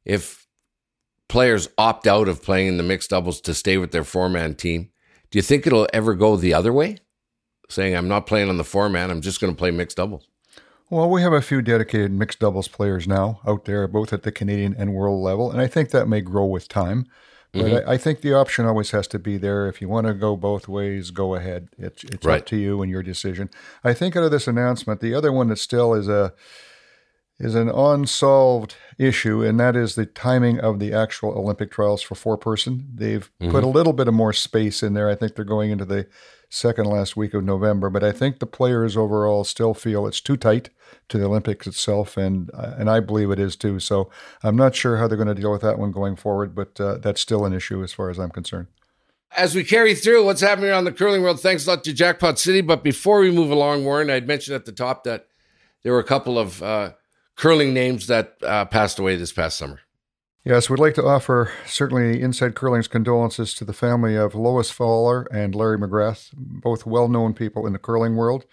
[0.05, 0.45] if
[1.27, 4.55] players opt out of playing in the mixed doubles to stay with their four man
[4.55, 4.89] team.
[5.31, 6.97] Do you think it'll ever go the other way?
[7.69, 10.27] Saying, I'm not playing on the four man, I'm just going to play mixed doubles.
[10.89, 14.32] Well, we have a few dedicated mixed doubles players now out there, both at the
[14.32, 17.05] Canadian and world level, and I think that may grow with time.
[17.51, 17.89] But Mm-hmm.
[17.89, 19.67] I, I think the option always has to be there.
[19.67, 21.69] If you want to go both ways, go ahead.
[21.79, 22.41] It's it's Right.
[22.41, 23.49] up to you and your decision.
[23.84, 26.34] I think out of this announcement, the other one that still is a
[27.39, 32.13] is an unsolved issue, and that is the timing of the actual Olympic trials for
[32.13, 32.88] four person.
[32.93, 35.10] They've put a little bit of more space in there.
[35.10, 36.05] I think they're going into the
[36.49, 40.35] second last week of November, but I think the players overall still feel it's too
[40.35, 40.69] tight
[41.07, 43.79] to the Olympics itself, and uh, and I believe it is too.
[43.79, 44.09] So
[44.43, 46.97] I'm not sure how they're going to deal with that one going forward, but uh,
[46.97, 48.67] that's still an issue as far as I'm concerned.
[49.38, 52.39] As we carry through what's happening around the curling world, thanks a lot to Jackpot
[52.39, 52.62] City.
[52.62, 55.27] But before we move along, Warren, I'd mentioned at the top that
[55.83, 56.93] there were a couple of uh,
[57.35, 59.81] curling names that uh, passed away this past summer.
[60.45, 65.23] Yes, we'd like to offer certainly Inside Curling's condolences to the family of Lois Fowler
[65.32, 68.45] and Larry McGrath, both well known people in the curling world.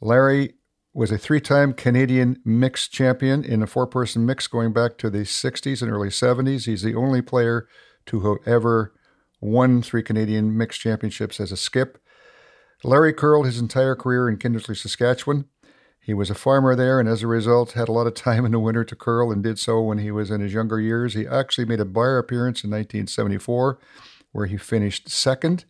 [0.00, 0.54] Larry
[0.92, 5.08] was a three time Canadian mixed champion in a four person mix going back to
[5.08, 6.66] the 60s and early 70s.
[6.66, 7.66] He's the only player
[8.06, 8.92] to have ever
[9.40, 11.98] won three Canadian mixed championships as a skip.
[12.84, 15.46] Larry curled his entire career in Kindersley, Saskatchewan.
[16.06, 18.52] He was a farmer there, and as a result, had a lot of time in
[18.52, 21.14] the winter to curl, and did so when he was in his younger years.
[21.14, 23.76] He actually made a Brier appearance in 1974,
[24.30, 25.64] where he finished second,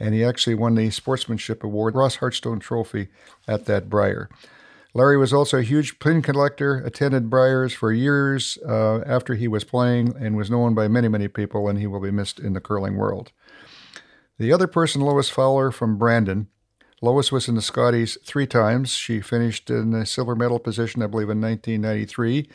[0.00, 3.06] and he actually won the Sportsmanship Award, Ross Harstone Trophy,
[3.46, 4.28] at that Brier.
[4.92, 9.62] Larry was also a huge pin collector, attended Briers for years uh, after he was
[9.62, 12.60] playing, and was known by many, many people, and he will be missed in the
[12.60, 13.30] curling world.
[14.36, 16.48] The other person, Lois Fowler from Brandon,
[17.02, 18.90] Lois was in the Scotties three times.
[18.92, 22.48] She finished in the silver medal position, I believe, in 1993.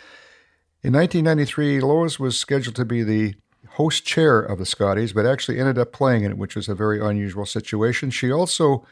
[0.84, 3.36] In 1993, Lois was scheduled to be the
[3.74, 6.76] host chair of the Scotties, but actually ended up playing in it, which was a
[6.76, 8.10] very unusual situation.
[8.10, 8.86] She also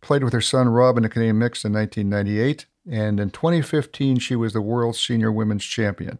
[0.00, 4.36] played with her son Rob in the Canadian Mixed in 1998, and in 2015, she
[4.36, 6.18] was the world senior women's champion.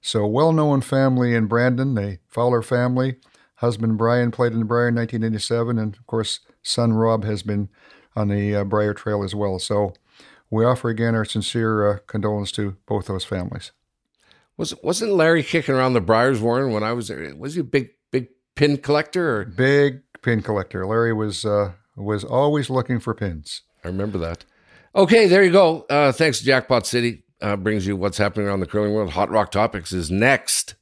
[0.00, 3.16] So, well known family in Brandon, the Fowler family.
[3.56, 7.68] Husband Brian played in the Brier in 1987, and of course, son Rob has been
[8.18, 9.58] on the uh, Brier Trail as well.
[9.58, 9.94] So,
[10.50, 13.72] we offer again our sincere uh, condolence to both those families.
[14.56, 17.34] Was wasn't Larry kicking around the Briers, Warren, when I was there?
[17.36, 19.40] Was he a big big pin collector?
[19.40, 20.84] Or Big pin collector.
[20.86, 23.62] Larry was uh, was always looking for pins.
[23.84, 24.44] I remember that.
[24.94, 25.86] Okay, there you go.
[25.88, 27.24] Uh, thanks, Jackpot City.
[27.40, 29.10] Uh, brings you what's happening around the curling world.
[29.10, 30.74] Hot Rock Topics is next.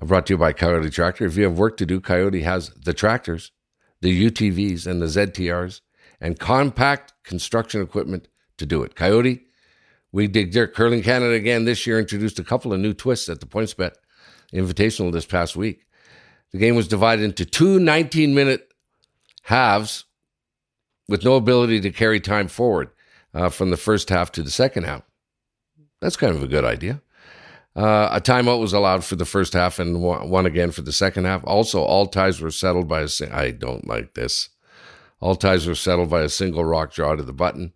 [0.00, 1.26] Brought to you by Coyote Tractor.
[1.26, 3.52] If you have work to do, Coyote has the tractors,
[4.00, 5.80] the UTVs, and the ZTRs,
[6.22, 8.94] and compact construction equipment to do it.
[8.94, 9.42] Coyote,
[10.12, 10.72] we dig dirt.
[10.72, 13.94] Curling Canada again this year introduced a couple of new twists at the PointsBet
[14.54, 15.86] Invitational this past week.
[16.52, 18.72] The game was divided into two 19 minute
[19.42, 20.04] halves
[21.08, 22.90] with no ability to carry time forward
[23.34, 25.02] uh, from the first half to the second half.
[26.00, 27.02] That's kind of a good idea.
[27.74, 31.24] Uh, a timeout was allowed for the first half and one again for the second
[31.24, 31.42] half.
[31.44, 34.50] Also, all ties were settled by I don't like this.
[35.22, 37.72] All ties were settled by a single rock draw to the button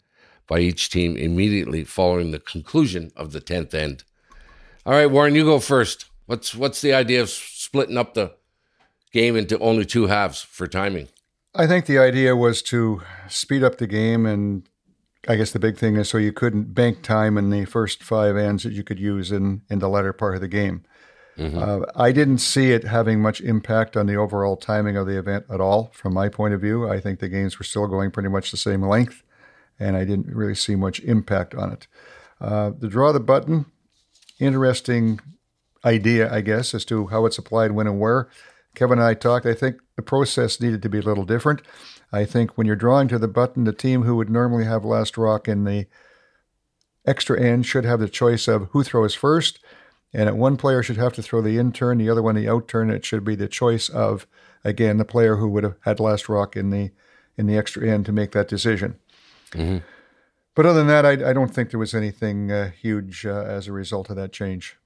[0.49, 4.03] by each team immediately following the conclusion of the tenth end.
[4.85, 6.07] All right, Warren, you go first.
[6.27, 8.33] What's what's the idea of splitting up the
[9.13, 11.07] game into only two halves for timing?
[11.55, 14.69] I think the idea was to speed up the game, and
[15.29, 18.37] I guess the big thing is so you couldn't bank time in the first five
[18.37, 20.83] ends that you could use in, in the latter part of the game.
[21.39, 25.45] Uh, I didn't see it having much impact on the overall timing of the event
[25.51, 26.89] at all, from my point of view.
[26.89, 29.23] I think the games were still going pretty much the same length,
[29.79, 31.87] and I didn't really see much impact on it.
[32.41, 33.67] Uh, the draw the button,
[34.39, 35.21] interesting
[35.85, 38.29] idea, I guess, as to how it's applied when and where.
[38.75, 39.47] Kevin and I talked.
[39.47, 41.63] I think the process needed to be a little different.
[42.13, 45.17] I think when you're drawing to the button, the team who would normally have last
[45.17, 45.87] rock in the
[47.07, 49.59] extra end should have the choice of who throws first.
[50.13, 52.49] And at one player should have to throw the in turn, the other one the
[52.49, 52.91] out turn.
[52.91, 54.27] It should be the choice of
[54.65, 56.91] again the player who would have had last rock in the
[57.37, 58.99] in the extra end to make that decision.
[60.55, 63.69] But other than that, I, I don't think there was anything uh, huge uh, as
[63.69, 64.77] a result of that change.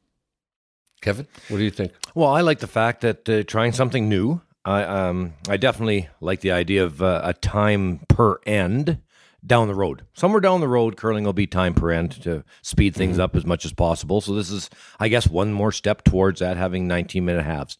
[1.00, 1.92] Kevin, what do you think?
[2.14, 4.42] Well, I like the fact that uh, trying something new.
[4.64, 8.98] I um I definitely like the idea of uh, a time per end
[9.46, 10.02] down the road.
[10.14, 13.22] Somewhere down the road, curling will be time per end to speed things Mm-hmm.
[13.22, 14.20] up as much as possible.
[14.20, 17.78] So this is, I guess, one more step towards that having 19 minute halves.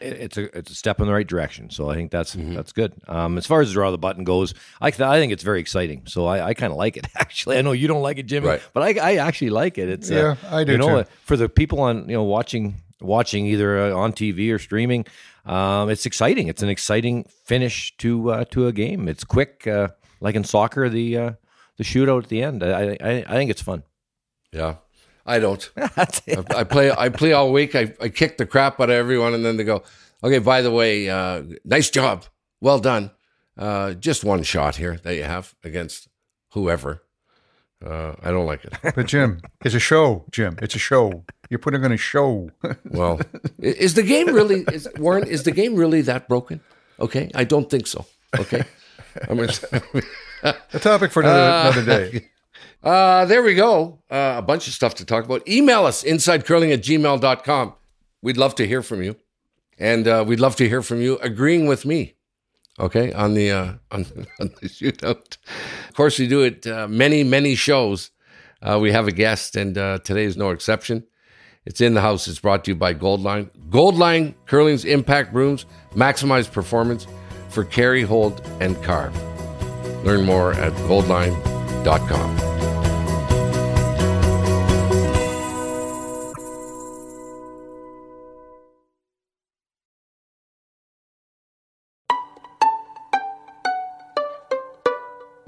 [0.00, 1.70] It's a it's a step in the right direction.
[1.70, 2.54] So I think that's Mm-hmm.
[2.54, 2.92] that's good.
[3.08, 6.02] Um, as far as draw the button goes, I th- I think it's very exciting.
[6.06, 7.58] So I, I kind of like it actually.
[7.58, 8.62] I know you don't like it, Jimmy, Right.
[8.74, 9.88] but I, I actually like it.
[9.88, 10.96] It's Yeah, uh, I do You know, too.
[10.98, 15.04] uh, for the people on you know watching watching either uh, on TV or streaming,
[15.46, 16.46] um, it's exciting.
[16.46, 19.08] It's an exciting finish to uh, to a game.
[19.08, 19.88] It's quick, uh,
[20.20, 21.32] like in soccer, the uh,
[21.76, 22.62] the shootout at the end.
[22.62, 23.82] I I, I think it's fun.
[24.52, 24.76] Yeah,
[25.26, 25.70] I don't.
[25.74, 26.54] That's it.
[26.54, 26.90] I play.
[26.90, 27.74] I play all week.
[27.74, 29.82] I, I kick the crap out of everyone, and then they go,
[30.22, 32.24] "Okay, by the way, uh, nice job,
[32.60, 33.10] well done.
[33.56, 36.08] Uh, just one shot here that you have against
[36.52, 37.02] whoever."
[37.84, 38.74] Uh, I don't like it.
[38.94, 40.24] But Jim, it's a show.
[40.32, 41.24] Jim, it's a show.
[41.48, 42.50] You're putting on a show.
[42.90, 43.20] Well,
[43.58, 44.64] is the game really?
[44.72, 46.60] Is, Warren, is the game really that broken?
[46.98, 48.04] Okay, I don't think so.
[48.36, 48.64] Okay,
[49.30, 49.48] I mean,
[50.72, 52.28] a topic for another, another day.
[52.80, 53.98] Uh, there we go.
[54.08, 55.46] Uh, a bunch of stuff to talk about.
[55.48, 57.74] Email us insidecurling at gmail.com.
[58.22, 59.16] We'd love to hear from you.
[59.78, 62.14] And uh, we'd love to hear from you agreeing with me.
[62.80, 64.06] Okay, on the uh, on,
[64.40, 65.38] on the shootout.
[65.88, 68.10] Of course, we do it uh, many many shows.
[68.62, 71.04] Uh, we have a guest, and uh, today is no exception.
[71.64, 72.28] It's in the house.
[72.28, 73.50] It's brought to you by Goldline.
[73.68, 77.06] Goldline Curling's Impact Brooms maximize performance
[77.50, 79.16] for carry, hold, and carve.
[80.04, 82.48] Learn more at goldline.com.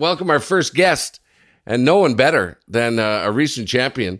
[0.00, 1.20] welcome our first guest,
[1.66, 4.18] and no one better than uh, a recent champion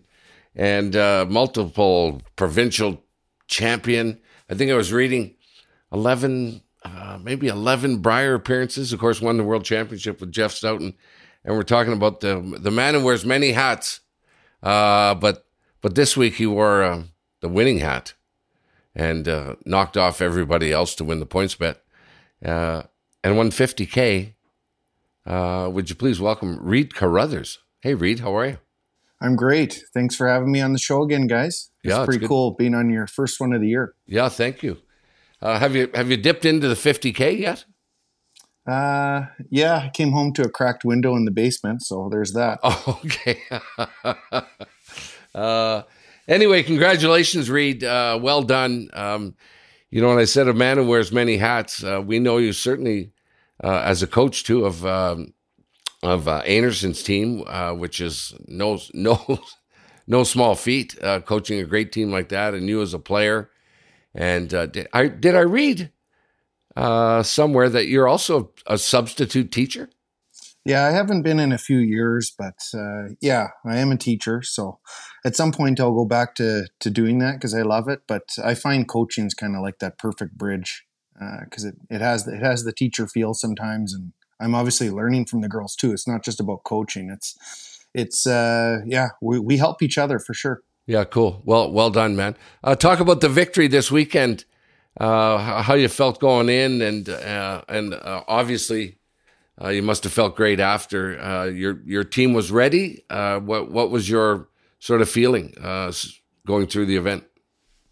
[0.55, 3.03] and uh, multiple provincial
[3.49, 4.21] champion.
[4.49, 5.35] I think I was reading
[5.91, 8.93] 11, uh, maybe 11 Brier appearances.
[8.93, 10.95] Of course, won the world championship with Jeff Stoughton.
[11.45, 14.01] And we're talking about the the man who wears many hats.
[14.63, 15.47] Uh, but
[15.81, 17.03] but this week he wore uh,
[17.41, 18.13] the winning hat
[18.95, 21.83] and uh, knocked off everybody else to win the points bet
[22.45, 22.83] uh,
[23.25, 24.35] and won 50K.
[25.27, 27.59] Uh, would you please welcome Reid Carruthers?
[27.81, 28.59] Hey, Reid, how are you?
[29.23, 29.83] I'm great.
[29.95, 31.71] Thanks for having me on the show again, guys.
[31.85, 32.29] It's Yeah, it's pretty good.
[32.29, 33.95] cool being on your first one of the year.
[34.07, 34.79] Yeah, thank you.
[35.43, 37.65] Uh, have you have you dipped into the 50K yet?
[38.67, 42.61] Uh, yeah, I came home to a cracked window in the basement, so there's that.
[42.63, 43.41] Oh, okay.
[45.35, 45.83] uh,
[46.29, 47.83] anyway, congratulations, Reid.
[47.83, 48.91] Uh, well done.
[48.93, 49.35] Um,
[49.91, 52.53] you know, when I said a man who wears many hats, uh, we know you
[52.53, 53.13] certainly
[53.65, 55.33] uh, as a coach too of um,
[56.03, 59.41] of uh, Einarson's team, uh, which is no no
[60.07, 60.97] no small feat.
[61.03, 63.51] Uh, coaching a great team like that, and you as a player.
[64.15, 65.91] And uh, did I did I read
[66.77, 69.89] uh, somewhere that you're also a substitute teacher?
[70.65, 74.43] Yeah, I haven't been in a few years, but uh, yeah, I am a teacher.
[74.43, 74.79] So
[75.25, 78.03] at some point I'll go back to, to doing that because I love it.
[78.07, 80.85] But I find coaching is kind of like that perfect bridge
[81.45, 85.27] because it, it has the, it has the teacher feel sometimes, and I'm obviously learning
[85.27, 85.93] from the girls too.
[85.93, 87.11] It's not just about coaching.
[87.11, 87.37] It's
[87.95, 90.63] it's uh, yeah, we, we help each other for sure.
[90.91, 91.41] Yeah, cool.
[91.45, 92.37] Well, well done, man.
[92.65, 94.45] Uh, talk about the victory this weekend.
[94.99, 98.99] Uh, how you felt going in, and uh, and uh, obviously,
[99.63, 101.17] uh, you must have felt great after.
[101.21, 103.05] Uh, your your team was ready.
[103.09, 104.49] What what was your
[104.81, 105.55] sort of feeling
[106.45, 107.23] going through the event?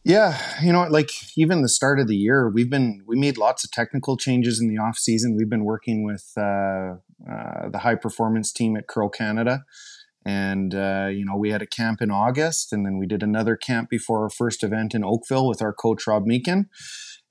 [0.03, 3.63] Yeah, you know, like even the start of the year, we've been we made lots
[3.63, 5.37] of technical changes in the off season.
[5.37, 6.95] We've been working with uh,
[7.31, 9.65] uh, the high performance team at Curl Canada,
[10.29, 13.57] and uh, you know we had a camp in August, and then we did another
[13.57, 16.67] camp before our first event in Oakville with our coach Rob Meakin.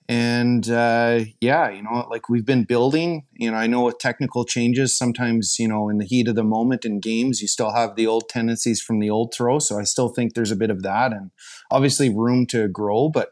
[0.10, 3.28] And uh, yeah, you know, like we've been building.
[3.34, 6.44] You know, I know with technical changes, sometimes you know in the heat of the
[6.44, 9.60] moment in games, you still have the old tendencies from the old throw.
[9.60, 11.30] So I still think there's a bit of that, and
[11.70, 13.10] obviously room to grow.
[13.10, 13.30] But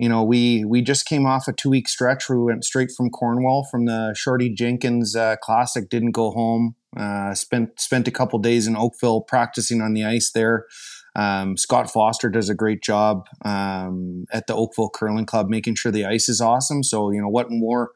[0.00, 2.28] you know, we we just came off a two week stretch.
[2.28, 5.88] We went straight from Cornwall from the Shorty Jenkins uh, Classic.
[5.88, 6.74] Didn't go home.
[6.96, 10.66] Uh, spent spent a couple days in Oakville practicing on the ice there.
[11.14, 15.90] Um, Scott Foster does a great job um, at the Oakville Curling Club, making sure
[15.90, 16.82] the ice is awesome.
[16.82, 17.90] So you know, what more?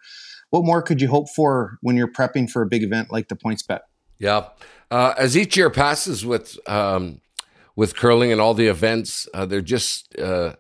[0.51, 3.37] What more could you hope for when you're prepping for a big event like the
[3.37, 3.83] Points Bet?
[4.19, 4.49] Yeah.
[4.91, 7.21] Uh, as each year passes with um,
[7.77, 10.55] with curling and all the events, uh, there just uh,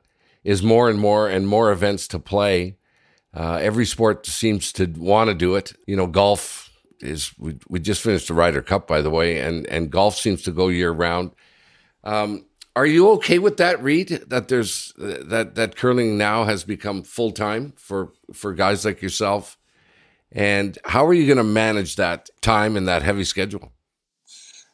[0.44, 2.76] is more and more and more events to play.
[3.34, 5.72] Uh, every sport seems to want to do it.
[5.86, 6.69] You know, golf
[7.02, 7.32] is.
[7.38, 10.52] We, we just finished the Ryder Cup, by the way, and and golf seems to
[10.52, 11.32] go year round.
[12.04, 12.46] Um,
[12.76, 14.08] are you okay with that, Reid?
[14.28, 19.58] That there's that that curling now has become full time for for guys like yourself,
[20.32, 23.72] And how are you going to manage that time and that heavy schedule?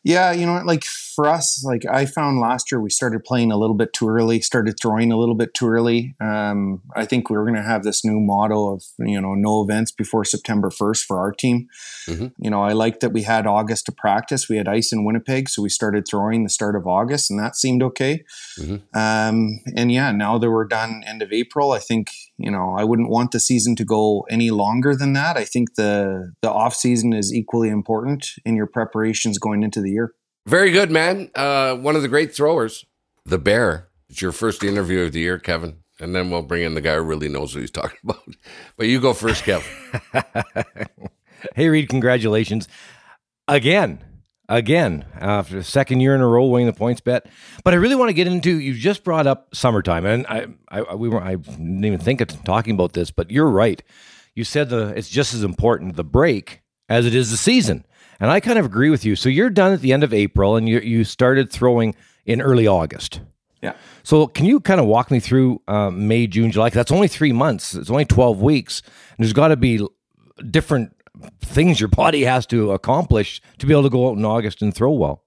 [0.07, 3.57] Yeah, you know, like for us, like I found last year, we started playing a
[3.57, 6.14] little bit too early, started throwing a little bit too early.
[6.20, 9.64] Um, I think we are going to have this new motto of, you know, no
[9.64, 11.66] events before September 1st for our team.
[12.07, 12.28] Mm-hmm.
[12.38, 14.48] You know, I liked that we had August to practice.
[14.48, 17.57] We had ice in Winnipeg, so we started throwing the start of August, and that
[17.57, 18.22] seemed okay.
[18.61, 18.96] Mm-hmm.
[18.96, 22.84] Um, and yeah, now that we're done end of April, I think, you know, I
[22.84, 25.37] wouldn't want the season to go any longer than that.
[25.37, 29.91] I think the the off season is equally important in your preparations going into the
[29.91, 30.14] year.
[30.47, 31.30] Very good, man.
[31.34, 32.84] Uh, one of the great throwers,
[33.24, 33.89] the Bear.
[34.09, 35.78] It's your first interview of the year, Kevin.
[35.99, 38.22] And then we'll bring in the guy who really knows what he's talking about.
[38.76, 39.70] But you go first, Kevin.
[41.55, 42.68] hey, Reid, congratulations.
[43.49, 43.99] Again,
[44.49, 47.26] again, after the second year in a row winning the points bet.
[47.64, 50.07] But I really want to get into, you just brought up summertime.
[50.07, 53.49] And I, I, we were, I didn't even think of talking about this, but you're
[53.49, 53.82] right.
[54.34, 57.84] You said the it's just as important the break as it is the season.
[58.20, 59.16] And I kind of agree with you.
[59.16, 61.94] So you're done at the end of April and you, you started throwing
[62.24, 63.20] in early August.
[63.62, 63.74] Yeah.
[64.03, 66.70] So can you kind of walk me through uh, May, June, July?
[66.70, 67.74] That's only three months.
[67.74, 68.82] It's only 12 weeks.
[69.16, 69.86] And there's got to be
[70.51, 70.95] different
[71.40, 74.74] things your body has to accomplish to be able to go out in August and
[74.74, 75.22] throw well.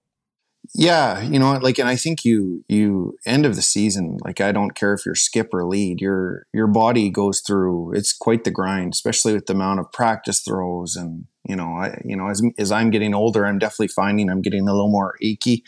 [0.76, 4.52] Yeah, you know, like, and I think you you end of the season, like, I
[4.52, 7.94] don't care if you're skip or lead, your your body goes through.
[7.94, 12.00] It's quite the grind, especially with the amount of practice throws, and you know, I
[12.06, 15.16] you know, as as I'm getting older, I'm definitely finding I'm getting a little more
[15.22, 15.64] achy.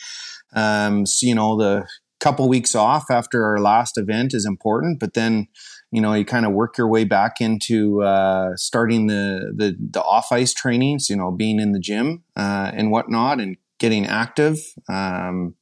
[0.54, 1.88] Um, so you know, the
[2.20, 5.48] couple weeks off after our last event is important, but then
[5.92, 10.02] you know you kind of work your way back into uh, starting the the, the
[10.02, 14.60] off ice trainings you know being in the gym uh, and whatnot and getting active,
[14.88, 15.56] um,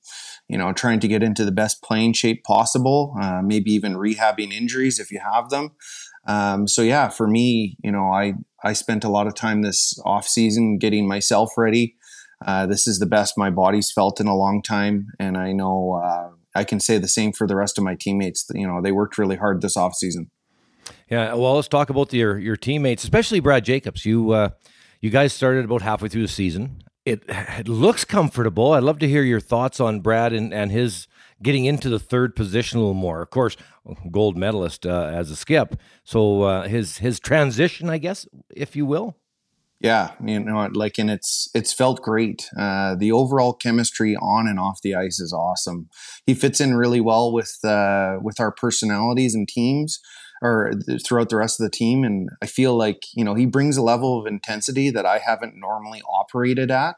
[0.50, 4.52] you know, trying to get into the best playing shape possible, uh, maybe even rehabbing
[4.52, 5.72] injuries if you have them.
[6.28, 9.98] Um, so yeah, for me, you know, I I spent a lot of time this
[10.06, 11.96] off season getting myself ready.
[12.46, 16.02] Uh, this is the best my body's felt in a long time, and I know
[16.04, 18.46] uh, I can say the same for the rest of my teammates.
[18.54, 20.32] You know, they worked really hard this off season.
[21.10, 24.06] Yeah, well, let's talk about your your teammates, especially Brad Jacobs.
[24.06, 24.50] You uh,
[25.02, 28.74] you guys started about halfway through the season it, it looks comfortable.
[28.74, 31.08] I'd love to hear your thoughts on Brad and, and his
[31.42, 33.22] getting into the third position a little more.
[33.22, 33.58] Of course,
[34.12, 35.76] gold medalist uh, as a skip.
[36.04, 39.18] So uh, his his transition, I guess, if you will.
[39.82, 42.50] Yeah, you know, like, and it's it's felt great.
[42.58, 45.90] Uh, the overall chemistry on and off the ice is awesome.
[46.26, 50.00] He fits in really well with uh, with our personalities and teams
[50.42, 50.74] or
[51.06, 52.04] throughout the rest of the team.
[52.04, 55.56] And I feel like, you know, he brings a level of intensity that I haven't
[55.56, 56.98] normally operated at.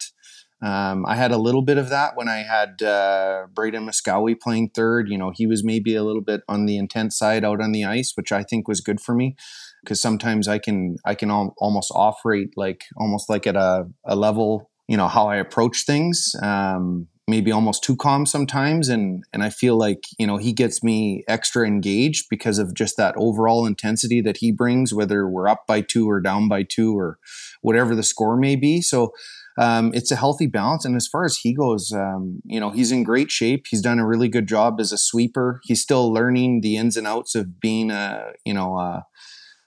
[0.63, 4.71] Um, I had a little bit of that when I had uh, Braeden Moskowy playing
[4.75, 5.09] third.
[5.09, 7.83] You know, he was maybe a little bit on the intense side out on the
[7.83, 9.35] ice, which I think was good for me
[9.83, 14.15] because sometimes I can I can al- almost operate like almost like at a, a
[14.15, 16.35] level you know how I approach things.
[16.43, 18.89] Um, maybe almost too calm sometimes.
[18.89, 22.97] And and I feel like you know he gets me extra engaged because of just
[22.97, 26.97] that overall intensity that he brings whether we're up by 2 or down by 2
[26.97, 27.19] or
[27.61, 28.81] whatever the score may be.
[28.81, 29.13] So
[29.57, 30.85] um, it's a healthy balance.
[30.85, 33.67] And as far as he goes um, you know he's in great shape.
[33.69, 35.61] He's done a really good job as a sweeper.
[35.63, 39.05] He's still learning the ins and outs of being a you know a,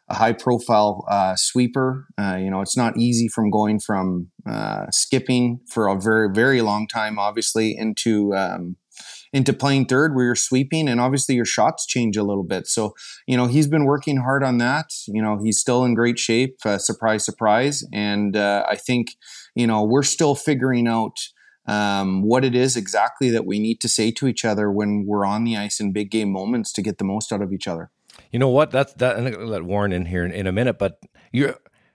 [0.09, 2.07] a high profile uh, sweeper.
[2.19, 6.61] Uh, you know, it's not easy from going from uh, skipping for a very, very
[6.61, 8.77] long time, obviously, into um,
[9.33, 12.69] into playing third where you're sweeping and obviously your shots change a little bit.
[12.69, 12.95] So,
[13.27, 14.87] you know, he's been working hard on that.
[15.09, 16.59] You know, he's still in great shape.
[16.65, 17.83] Uh, surprise, surprise.
[17.93, 19.09] And uh, I think,
[19.57, 21.17] you know, we're still figuring out
[21.67, 25.27] um, what it is exactly that we need to say to each other when we're
[25.27, 27.91] on the ice in big game moments to get the most out of each other.
[28.35, 28.72] You know what?
[28.72, 29.16] That's that.
[29.16, 30.99] I'm gonna let Warren in here in, in a minute, but
[31.30, 31.55] you're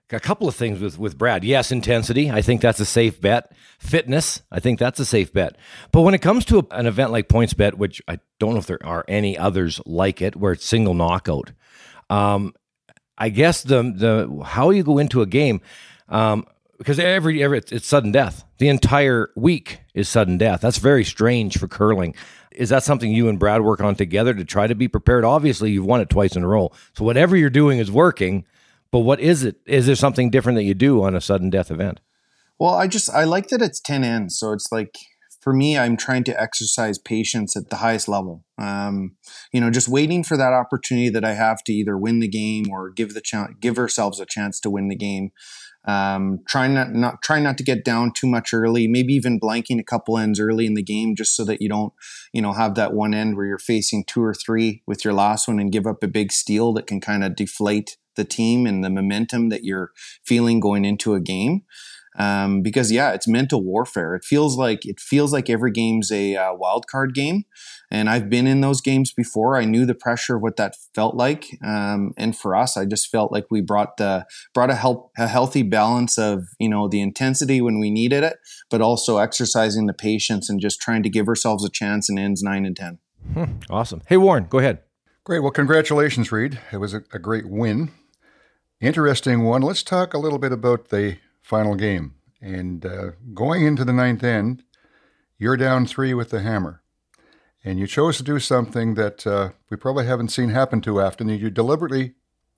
[0.09, 1.43] a couple of things with with Brad.
[1.43, 2.31] Yes, intensity.
[2.31, 3.51] I think that's a safe bet.
[3.77, 4.41] Fitness.
[4.49, 5.57] I think that's a safe bet.
[5.91, 8.59] But when it comes to a, an event like Points Bet, which I don't know
[8.59, 11.51] if there are any others like it, where it's single knockout.
[12.09, 12.53] Um,
[13.17, 15.59] I guess the the how you go into a game.
[16.07, 16.45] Um,
[16.77, 18.45] because every every it's sudden death.
[18.59, 20.61] The entire week is sudden death.
[20.61, 22.15] That's very strange for curling.
[22.60, 25.24] Is that something you and Brad work on together to try to be prepared?
[25.24, 26.74] Obviously, you've won it twice in a row.
[26.93, 28.45] So whatever you're doing is working.
[28.91, 29.62] But what is it?
[29.66, 32.01] Is there something different that you do on a sudden death event?
[32.60, 34.97] Well, I just I like that it's ten ends, so it's like
[35.39, 38.43] for me, I'm trying to exercise patience at the highest level.
[38.57, 39.16] Um,
[39.53, 42.66] you know, just waiting for that opportunity that I have to either win the game
[42.70, 45.32] or give the chance, give ourselves a chance to win the game.
[45.89, 49.79] Um, trying not, not trying not to get down too much early, maybe even blanking
[49.79, 51.93] a couple ends early in the game, just so that you don't,
[52.33, 55.47] you know, have that one end where you're facing two or three with your last
[55.47, 58.83] one and give up a big steal that can kind of deflate the team and
[58.83, 59.91] the momentum that you're
[60.25, 61.63] feeling going into a game
[62.18, 64.16] um, because yeah, it's mental warfare.
[64.16, 67.43] It feels like it feels like every game's a uh, wild card game,
[67.91, 69.55] and I've been in those games before.
[69.55, 73.10] I knew the pressure of what that felt like, um, and for us, I just
[73.10, 77.01] felt like we brought the brought a help a healthy balance of you know the
[77.01, 78.38] intensity when we needed it,
[78.70, 82.41] but also exercising the patience and just trying to give ourselves a chance in ends
[82.41, 82.99] nine and ten.
[83.34, 84.01] Hmm, awesome.
[84.07, 84.80] Hey Warren, go ahead.
[85.24, 85.41] Great.
[85.41, 86.60] Well, congratulations, Reid.
[86.72, 87.91] It was a, a great win.
[88.82, 89.62] Interesting one.
[89.62, 91.18] Let's talk a little bit about the
[91.49, 92.13] final game.
[92.41, 94.63] And uh, going into the ninth end,
[95.39, 96.83] you're down three with the hammer.
[97.65, 101.27] And you chose to do something that uh, we probably haven't seen happen too often.
[101.27, 102.13] You deliberately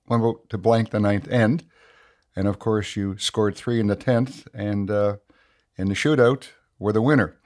[0.06, 1.64] went to blank the ninth end.
[2.36, 5.16] And of course, you scored three in the 10th, and uh,
[5.76, 7.36] in the shootout were the winner.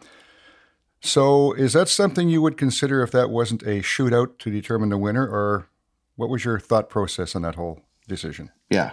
[1.01, 4.99] So, is that something you would consider if that wasn't a shootout to determine the
[4.99, 5.69] winner, or
[6.15, 8.51] what was your thought process on that whole decision?
[8.71, 8.93] Yeah,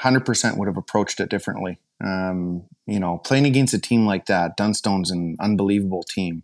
[0.00, 1.78] 100% would have approached it differently.
[2.02, 6.42] Um, you know, playing against a team like that, Dunstone's an unbelievable team,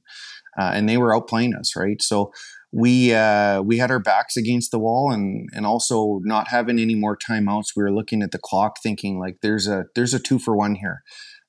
[0.59, 2.01] uh, and they were outplaying us, right?
[2.01, 2.33] So
[2.71, 6.95] we uh, we had our backs against the wall, and and also not having any
[6.95, 7.69] more timeouts.
[7.75, 10.77] We were looking at the clock, thinking like, there's a there's a two for one
[10.77, 11.03] here.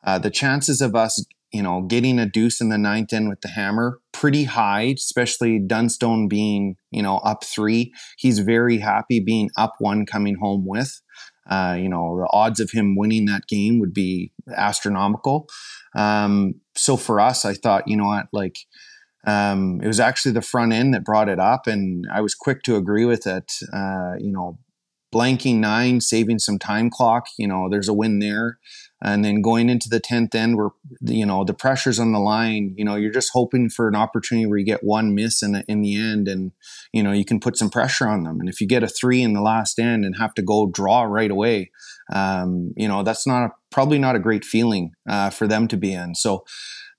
[0.04, 3.42] Uh, the chances of us you know, getting a deuce in the ninth end with
[3.42, 7.94] the hammer, pretty high, especially Dunstone being, you know, up three.
[8.18, 11.02] He's very happy being up one coming home with.
[11.50, 15.48] Uh, you know, the odds of him winning that game would be astronomical.
[15.96, 18.58] Um, so for us, I thought, you know what, like,
[19.26, 22.62] um, it was actually the front end that brought it up, and I was quick
[22.64, 23.52] to agree with it.
[23.74, 24.60] Uh, you know,
[25.14, 27.26] blanking nine, saving some time clock.
[27.38, 28.60] You know, there's a win there.
[29.02, 30.70] And then going into the 10th end where,
[31.02, 34.46] you know, the pressure's on the line, you know, you're just hoping for an opportunity
[34.46, 36.52] where you get one miss in the, in the end and,
[36.92, 38.40] you know, you can put some pressure on them.
[38.40, 41.04] And if you get a three in the last end and have to go draw
[41.04, 41.72] right away,
[42.12, 45.78] um, you know, that's not a, probably not a great feeling uh, for them to
[45.78, 46.16] be in.
[46.16, 46.44] So,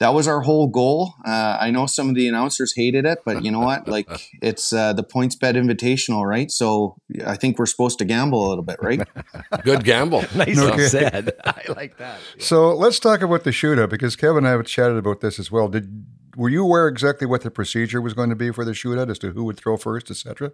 [0.01, 1.15] that was our whole goal.
[1.27, 3.87] Uh, I know some of the announcers hated it, but you know what?
[3.91, 4.09] Like
[4.41, 6.49] it's uh, the PointsBet Invitational, right?
[6.51, 6.97] So
[7.27, 9.07] I think we're supposed to gamble a little bit, right?
[9.65, 10.25] Good gamble.
[10.35, 10.87] nice okay.
[10.87, 11.33] said.
[11.45, 12.21] I like that.
[12.37, 12.45] Yeah.
[12.45, 15.51] So let's talk about the shootout because Kevin and I have chatted about this as
[15.51, 15.69] well.
[15.69, 19.11] Did were you aware exactly what the procedure was going to be for the shootout
[19.11, 20.53] as to who would throw first, etc.?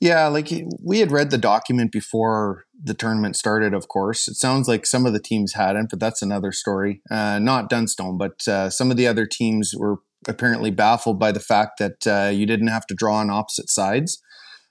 [0.00, 4.28] Yeah, like we had read the document before the tournament started, of course.
[4.28, 7.00] It sounds like some of the teams hadn't, but that's another story.
[7.10, 11.40] Uh, not Dunstone, but uh, some of the other teams were apparently baffled by the
[11.40, 14.20] fact that uh, you didn't have to draw on opposite sides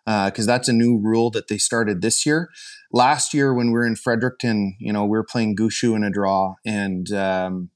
[0.05, 2.49] because uh, that's a new rule that they started this year.
[2.91, 6.11] Last year, when we were in Fredericton, you know, we were playing Gushue in a
[6.11, 7.69] draw, and um,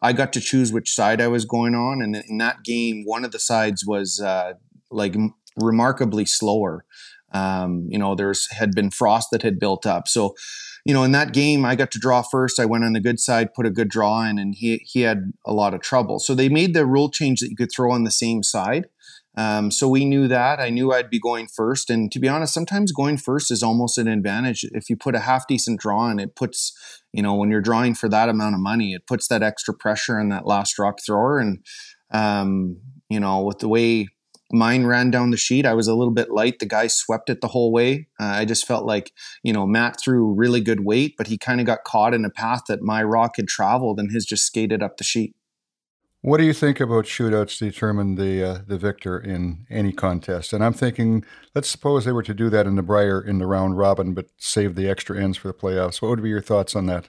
[0.00, 2.02] I got to choose which side I was going on.
[2.02, 4.54] And in that game, one of the sides was uh,
[4.90, 5.16] like
[5.56, 6.84] remarkably slower.
[7.32, 10.06] Um, you know, there's had been frost that had built up.
[10.06, 10.34] So,
[10.84, 12.60] you know, in that game, I got to draw first.
[12.60, 15.32] I went on the good side, put a good draw in, and he he had
[15.46, 16.18] a lot of trouble.
[16.18, 18.86] So they made the rule change that you could throw on the same side.
[19.34, 20.60] Um, so we knew that.
[20.60, 23.96] I knew I'd be going first, and to be honest, sometimes going first is almost
[23.96, 24.64] an advantage.
[24.72, 26.72] If you put a half decent draw in, it puts
[27.12, 30.18] you know when you're drawing for that amount of money, it puts that extra pressure
[30.18, 31.64] on that last rock thrower, and
[32.10, 32.76] um,
[33.08, 34.08] you know with the way
[34.52, 35.66] mine ran down the sheet.
[35.66, 36.58] I was a little bit light.
[36.58, 38.08] The guy swept it the whole way.
[38.20, 41.60] Uh, I just felt like, you know, Matt threw really good weight, but he kind
[41.60, 44.82] of got caught in a path that my rock had traveled and his just skated
[44.82, 45.34] up the sheet.
[46.24, 50.52] What do you think about shootouts to determine the uh, the victor in any contest?
[50.52, 53.46] And I'm thinking, let's suppose they were to do that in the Brier in the
[53.46, 56.00] round robin, but save the extra ends for the playoffs.
[56.00, 57.08] What would be your thoughts on that?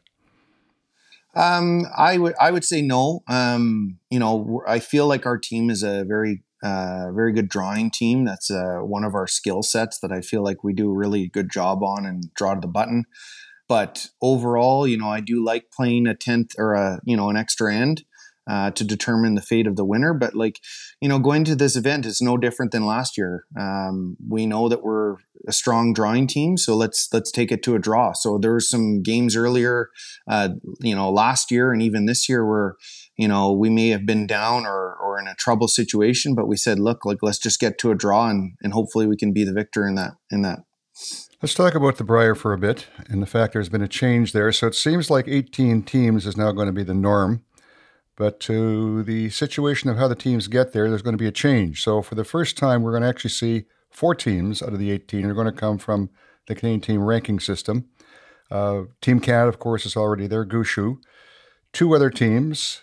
[1.35, 3.21] Um, I would I would say no.
[3.27, 7.91] Um, you know, I feel like our team is a very uh, very good drawing
[7.91, 8.25] team.
[8.25, 11.27] That's uh, one of our skill sets that I feel like we do a really
[11.27, 13.05] good job on and draw to the button.
[13.67, 17.37] But overall, you know, I do like playing a tenth or a you know an
[17.37, 18.03] extra end
[18.47, 20.13] uh, to determine the fate of the winner.
[20.13, 20.59] But like,
[21.01, 23.45] you know, going to this event is no different than last year.
[23.57, 27.75] Um, we know that we're a strong drawing team, so let's let's take it to
[27.75, 28.13] a draw.
[28.13, 29.89] So there were some games earlier,
[30.27, 30.49] uh,
[30.81, 32.75] you know, last year and even this year where
[33.17, 36.57] you know we may have been down or or in a trouble situation, but we
[36.57, 39.43] said, look, like let's just get to a draw and and hopefully we can be
[39.43, 40.59] the victor in that in that.
[41.41, 44.31] Let's talk about the Brier for a bit and the fact there's been a change
[44.31, 44.51] there.
[44.53, 47.43] So it seems like 18 teams is now going to be the norm
[48.15, 51.31] But to the situation of how the teams get there, there's going to be a
[51.31, 51.83] change.
[51.83, 54.91] So for the first time, we're going to actually see four teams out of the
[54.91, 56.09] 18 are going to come from
[56.47, 57.89] the Canadian team ranking system.
[58.49, 60.97] Uh, team Canada, of course, is already there, Gushue.
[61.73, 62.81] Two other teams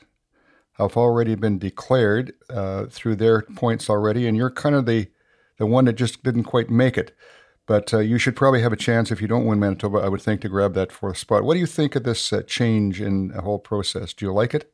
[0.89, 5.09] have already been declared uh, through their points already, and you're kind of the,
[5.59, 7.17] the one that just didn't quite make it.
[7.67, 10.23] But uh, you should probably have a chance if you don't win Manitoba, I would
[10.23, 11.45] think, to grab that fourth spot.
[11.45, 14.13] What do you think of this uh, change in the whole process?
[14.13, 14.73] Do you like it?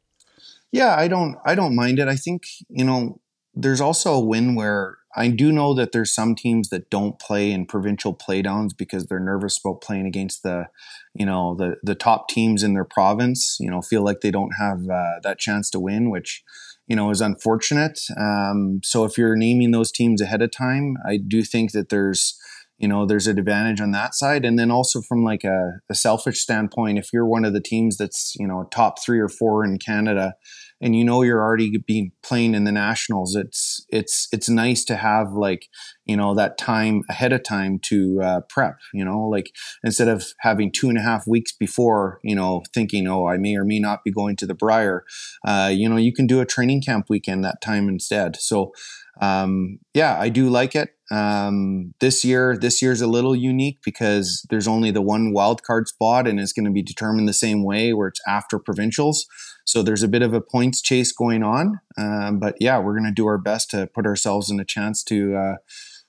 [0.72, 1.36] Yeah, I don't.
[1.44, 2.08] I don't mind it.
[2.08, 3.20] I think you know.
[3.58, 7.50] There's also a win where I do know that there's some teams that don't play
[7.50, 10.66] in provincial playdowns because they're nervous about playing against the,
[11.14, 13.56] you know, the the top teams in their province.
[13.58, 16.42] You know, feel like they don't have uh, that chance to win, which,
[16.86, 17.98] you know, is unfortunate.
[18.18, 22.38] Um, so if you're naming those teams ahead of time, I do think that there's
[22.78, 25.94] you know there's an advantage on that side and then also from like a, a,
[25.94, 29.64] selfish standpoint if you're one of the teams that's you know top three or four
[29.64, 30.34] in canada
[30.80, 34.96] and you know you're already being playing in the nationals it's it's it's nice to
[34.96, 35.68] have like
[36.04, 39.50] you know that time ahead of time to uh, prep you know like
[39.82, 43.56] instead of having two and a half weeks before you know thinking oh i may
[43.56, 45.04] or may not be going to the brier
[45.46, 48.72] uh, you know you can do a training camp weekend that time instead so
[49.20, 54.44] um, yeah i do like it um, this year, this year's a little unique because
[54.50, 57.64] there's only the one wild card spot, and it's going to be determined the same
[57.64, 59.26] way, where it's after provincials.
[59.66, 61.80] So there's a bit of a points chase going on.
[61.98, 65.02] Um, but yeah, we're going to do our best to put ourselves in a chance
[65.04, 65.56] to uh,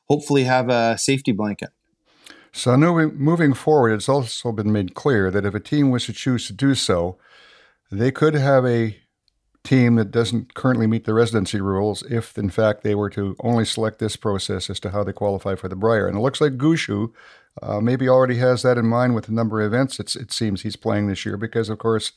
[0.08, 1.70] hopefully have a safety blanket.
[2.54, 6.48] So moving forward, it's also been made clear that if a team was to choose
[6.48, 7.18] to do so,
[7.92, 8.98] they could have a
[9.64, 13.66] team that doesn't currently meet the residency rules if, in fact, they were to only
[13.66, 16.08] select this process as to how they qualify for the Brier.
[16.08, 17.12] And it looks like Gushue
[17.62, 20.76] uh, maybe already has that in mind with the number of events it seems he's
[20.76, 22.14] playing this year because, of course,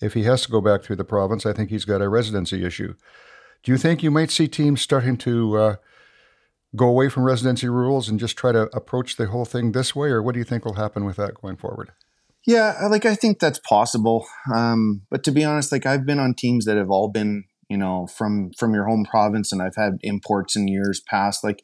[0.00, 2.64] if he has to go back through the province, I think he's got a residency
[2.64, 2.94] issue.
[3.62, 5.76] Do you think you might see teams starting to uh,
[6.76, 10.08] go away from residency rules and just try to approach the whole thing this way,
[10.10, 11.90] or what do you think will happen with that going forward?
[12.46, 14.26] Yeah, like I think that's possible.
[14.54, 17.76] Um, but to be honest, like I've been on teams that have all been, you
[17.76, 21.44] know, from from your home province, and I've had imports in years past.
[21.44, 21.62] Like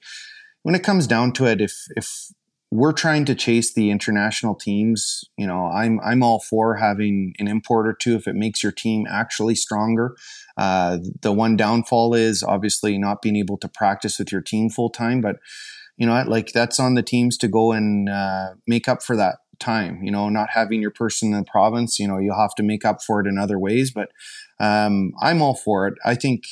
[0.62, 2.28] when it comes down to it, if if
[2.75, 7.47] we're trying to chase the international teams, you know, I'm I'm all for having an
[7.47, 10.16] import or two if it makes your team actually stronger.
[10.57, 14.91] Uh, the one downfall is obviously not being able to practice with your team full
[14.91, 15.37] time, but
[15.97, 19.37] you know, like that's on the teams to go and uh, make up for that
[19.61, 22.62] time you know not having your person in the province you know you'll have to
[22.64, 24.09] make up for it in other ways but
[24.59, 25.95] um, i'm all for it.
[26.05, 26.43] I think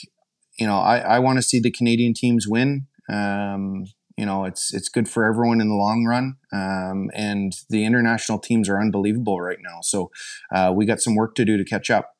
[0.56, 2.86] you know i, I want to see the canadian teams win.
[3.08, 3.86] Um,
[4.16, 8.38] you know it's it's good for everyone in the long run um, and the international
[8.38, 10.10] teams are unbelievable right now so
[10.54, 12.12] uh, we got some work to do to catch up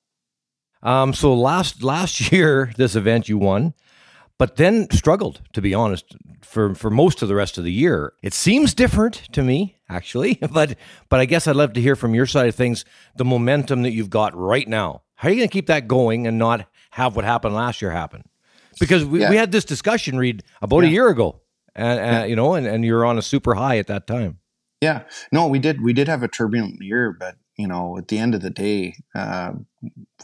[0.83, 3.75] um, so last last year this event you won
[4.39, 6.17] but then struggled to be honest
[6.53, 8.13] for for most of the rest of the year.
[8.23, 10.77] It seems different to me, actually, but
[11.09, 12.85] but I guess I'd love to hear from your side of things
[13.17, 15.03] the momentum that you've got right now.
[15.15, 17.91] How are you going to keep that going and not have what happened last year
[17.91, 18.25] happen?
[18.81, 19.31] Because we, yeah.
[19.31, 20.89] we had this discussion, read about yeah.
[20.89, 21.42] a year ago,
[21.75, 24.39] and uh, you know, and, and you're on a super high at that time.
[24.81, 28.19] Yeah, no, we did we did have a turbulent year, but you know, at the
[28.19, 29.53] end of the day, uh,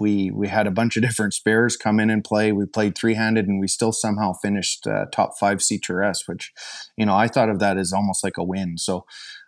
[0.01, 2.53] we we had a bunch of different spares come in and play.
[2.53, 6.53] We played three handed, and we still somehow finished uh, top five CHRS, which,
[6.97, 8.79] you know, I thought of that as almost like a win.
[8.79, 9.05] So,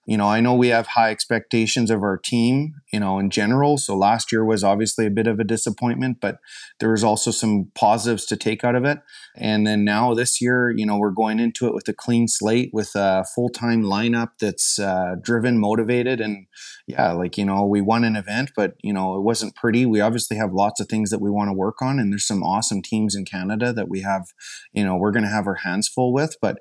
[0.06, 3.78] you know, I know we have high expectations of our team, you know, in general.
[3.78, 6.38] So last year was obviously a bit of a disappointment, but
[6.80, 8.98] there was also some positives to take out of it.
[9.36, 12.70] And then now this year, you know, we're going into it with a clean slate,
[12.72, 16.46] with a full time lineup that's uh, driven, motivated, and
[16.86, 19.86] yeah, like you know, we won an event, but you know, it wasn't pretty.
[19.86, 22.42] We obviously have lots of things that we want to work on, and there's some
[22.42, 24.28] awesome teams in Canada that we have,
[24.72, 26.58] you know, we're going to have our hands full with, but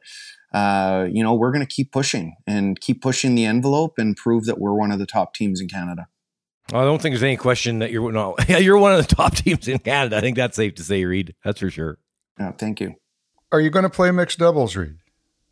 [0.54, 4.46] uh, you know, we're going to keep pushing and keep pushing the envelope and prove
[4.46, 6.08] that we're one of the top teams in Canada.
[6.74, 9.68] I don't think there's any question that you're no, you're one of the top teams
[9.68, 10.18] in Canada.
[10.18, 11.36] I think that's safe to say, Reid.
[11.44, 12.00] That's for sure.
[12.40, 12.96] Yeah, thank you.
[13.52, 14.96] Are you going to play mixed doubles, Reid?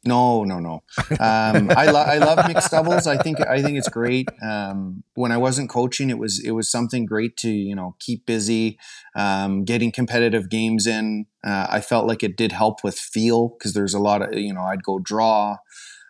[0.08, 0.84] No, no, no.
[1.20, 3.08] Um, I, lo- I love mixed doubles.
[3.08, 4.30] I think I think it's great.
[4.42, 8.26] Um, when I wasn't coaching, it was it was something great to you know keep
[8.26, 8.80] busy,
[9.16, 11.26] um, getting competitive games in.
[11.44, 14.54] Uh, I felt like it did help with feel because there's a lot of you
[14.54, 15.58] know I'd go draw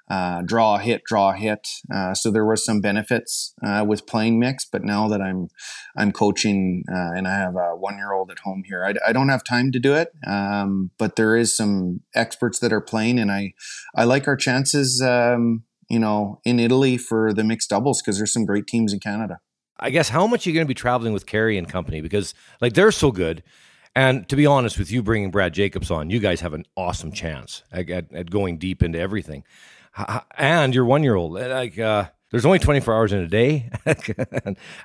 [0.09, 1.67] uh, draw a hit, draw a hit.
[1.93, 4.65] Uh, so there was some benefits uh, with playing mix.
[4.65, 5.49] But now that I'm
[5.95, 9.13] I'm coaching uh, and I have a one year old at home here, I, I,
[9.13, 10.13] don't have time to do it.
[10.25, 13.53] Um, but there is some experts that are playing, and I
[13.95, 15.01] I like our chances.
[15.01, 18.99] Um, you know, in Italy for the mixed doubles because there's some great teams in
[18.99, 19.39] Canada.
[19.79, 22.33] I guess how much are you going to be traveling with Kerri and company because
[22.61, 23.43] like they're so good.
[23.95, 27.11] And to be honest with you, bringing Brad Jacobs on, you guys have an awesome
[27.11, 29.43] chance at, at, at going deep into everything.
[30.37, 33.69] And your one year old, like, uh, there's only 24 hours in a day.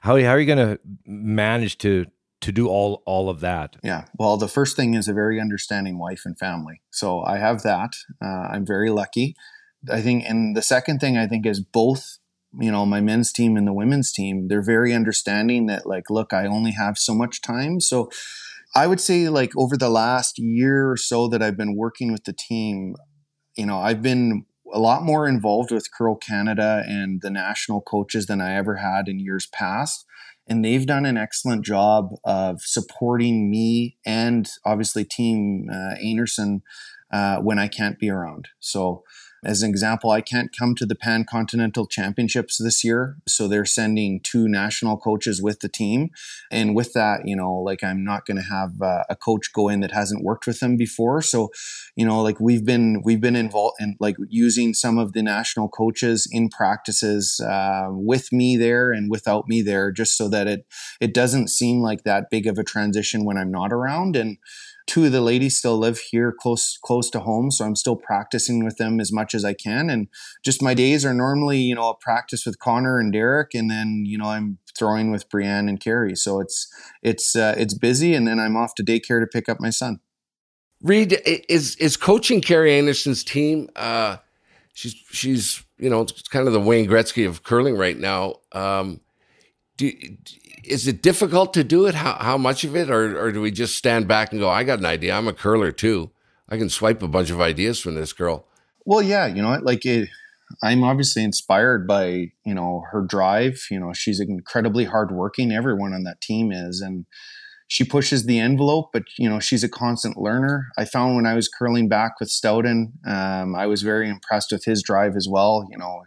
[0.01, 2.07] how, how are you going to manage to
[2.43, 3.77] to do all all of that?
[3.85, 4.07] Yeah.
[4.19, 6.83] Well, the first thing is a very understanding wife and family.
[6.91, 7.95] So I have that.
[8.23, 9.37] Uh, I'm very lucky.
[9.91, 12.19] I think, and the second thing I think is both
[12.61, 16.33] you know my men's team and the women's team they're very understanding that like look
[16.33, 18.11] i only have so much time so
[18.75, 22.25] i would say like over the last year or so that i've been working with
[22.25, 22.95] the team
[23.57, 28.27] you know i've been a lot more involved with curl canada and the national coaches
[28.27, 30.07] than i ever had in years past
[30.49, 36.63] and they've done an excellent job of supporting me and obviously team uh, Einarson
[37.13, 38.49] uh, when I can't be around.
[38.59, 39.05] So
[39.45, 43.17] as an example, I can't come to the Pan Continental Championships this year.
[43.27, 46.11] So they're sending two national coaches with the team.
[46.51, 49.69] And with that, you know, like I'm not going to have uh, a coach go
[49.69, 51.23] in that hasn't worked with them before.
[51.23, 51.51] So,
[51.97, 55.69] you know, like we've been, we've been involved in like using some of the national
[55.69, 60.67] coaches in practices uh, with me there and without me there, just so that it,
[61.01, 64.15] it doesn't seem like that big of a transition when I'm not around.
[64.15, 64.39] And,
[64.87, 68.65] two of the ladies still live here close close to home so i'm still practicing
[68.65, 69.91] with them as much as i can.
[69.91, 70.09] And
[70.45, 74.05] just my days are normally you know a practice with connor and derek and then
[74.07, 76.17] you know i'm throwing with Briane and Kerri.
[76.17, 76.73] So it's
[77.03, 80.01] it's uh, it's busy and then i'm off to daycare to pick up my son.
[80.83, 84.17] Reid is is coaching Kerri Einarson's team uh
[84.73, 88.37] she's she's you know it's kind of the wayne gretzky of curling right now.
[88.53, 89.02] Um
[89.83, 90.17] do,
[90.65, 91.95] is it difficult to do it?
[91.95, 92.89] How, how much of it?
[92.89, 95.15] Or, or do we just stand back and go, I got an idea.
[95.15, 96.11] I'm a curler too.
[96.49, 98.47] I can swipe a bunch of ideas from this girl.
[98.85, 100.09] Well, yeah, you know, like it,
[100.63, 103.67] I'm obviously inspired by, you know, her drive.
[103.71, 105.53] You know, she's incredibly hardworking.
[105.53, 106.81] Everyone on that team is.
[106.81, 107.07] And
[107.69, 110.67] she pushes the envelope, but, you know, she's a constant learner.
[110.77, 114.65] I found when I was curling back with Stoughton, um, I was very impressed with
[114.65, 115.67] his drive as well.
[115.71, 116.03] You know,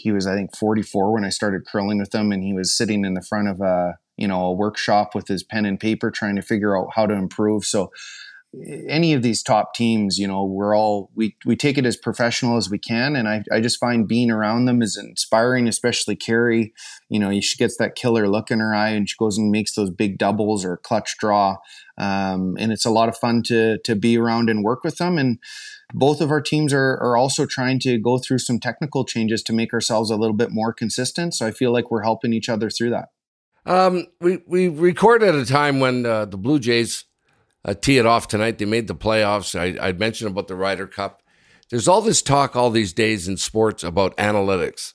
[0.00, 3.04] he was, I think, 44 when I started curling with him, and he was sitting
[3.04, 6.36] in the front of a you know a workshop with his pen and paper, trying
[6.36, 7.64] to figure out how to improve.
[7.64, 7.90] So
[8.88, 12.56] any of these top teams, you know, we're all we we take it as professional
[12.56, 16.72] as we can, and I I just find being around them is inspiring, especially Kerri.
[17.08, 19.74] You know, she gets that killer look in her eye, and she goes and makes
[19.74, 21.58] those big doubles or clutch draw,
[21.96, 25.16] um, and it's a lot of fun to to be around and work with them.
[25.16, 25.38] And
[25.94, 29.52] both of our teams are, are also trying to go through some technical changes to
[29.52, 31.34] make ourselves a little bit more consistent.
[31.34, 33.08] So I feel like we're helping each other through that.
[33.64, 37.04] Um, we we record at a time when uh, the Blue Jays
[37.64, 38.58] uh, tee it off tonight.
[38.58, 39.58] They made the playoffs.
[39.58, 41.22] I, I mentioned about the Ryder Cup.
[41.70, 44.94] There's all this talk all these days in sports about analytics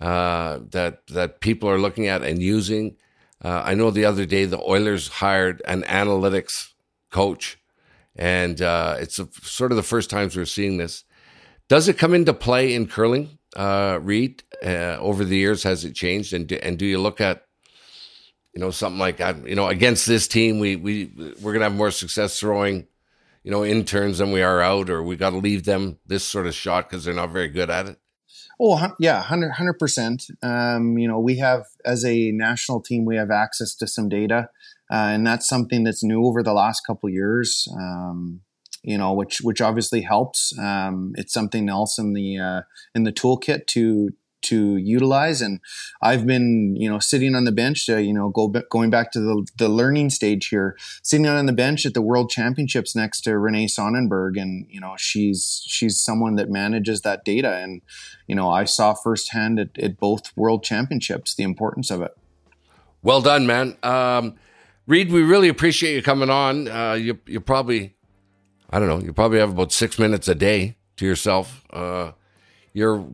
[0.00, 2.96] uh, that that people are looking at and using.
[3.44, 6.68] Uh, I know the other day the Oilers hired an analytics
[7.10, 7.58] coach
[8.16, 11.04] and uh, it's a, sort of the first times we're seeing this.
[11.68, 14.42] Does it come into play in curling, uh, Reid?
[14.62, 16.32] Uh, over the years, has it changed?
[16.32, 17.43] And do, and do you look at
[18.54, 19.46] you know something like that.
[19.46, 22.86] you know against this team, we we we're gonna have more success throwing
[23.42, 26.46] you know in-turns than we are out, or we got to leave them this sort
[26.46, 27.98] of shot because they're not very good at it.
[28.60, 30.24] Oh, yeah, 100 percent.
[30.42, 34.48] Um, you know, we have as a national team, we have access to some data
[34.90, 37.66] uh, and that's something that's new over the last couple years.
[37.76, 38.40] Um,
[38.82, 40.56] you know, which which obviously helps.
[40.58, 42.60] Um, it's something else in the uh,
[42.94, 44.10] in the toolkit to
[44.44, 45.40] to utilize.
[45.40, 45.60] And
[46.02, 49.20] I've been, you know, sitting on the bench, uh, you know, go going back to
[49.20, 53.38] the, the learning stage here, sitting on the bench at the World Championships next to
[53.38, 57.82] Renee Sonnenberg, and you know, she's she's someone that manages that data, and
[58.26, 62.12] you know, I saw firsthand at, at both World Championships the importance of it.
[63.02, 63.76] Well done, man.
[63.82, 64.34] Um,
[64.86, 66.68] Reid, we really appreciate you coming on.
[66.68, 67.94] Uh, you you probably,
[68.70, 71.64] I don't know, you probably have about six minutes a day to yourself.
[71.70, 72.12] Uh,
[72.74, 73.06] you're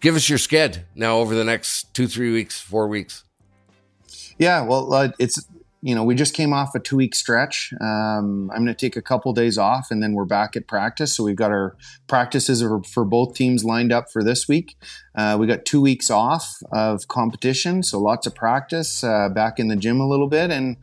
[0.00, 3.22] give us your sked now over the next two, three weeks, four weeks.
[4.38, 5.46] Yeah, well, uh, it's
[5.84, 7.74] you know, we just came off a two week stretch.
[7.80, 11.16] Um, I'm going to take a couple days off and then we're back at practice.
[11.16, 14.76] So we've got our practices for both teams lined up for this week.
[15.16, 17.82] Uh, we got two weeks off of competition.
[17.82, 20.52] So lots of practice, uh, back in the gym a little bit.
[20.52, 20.76] And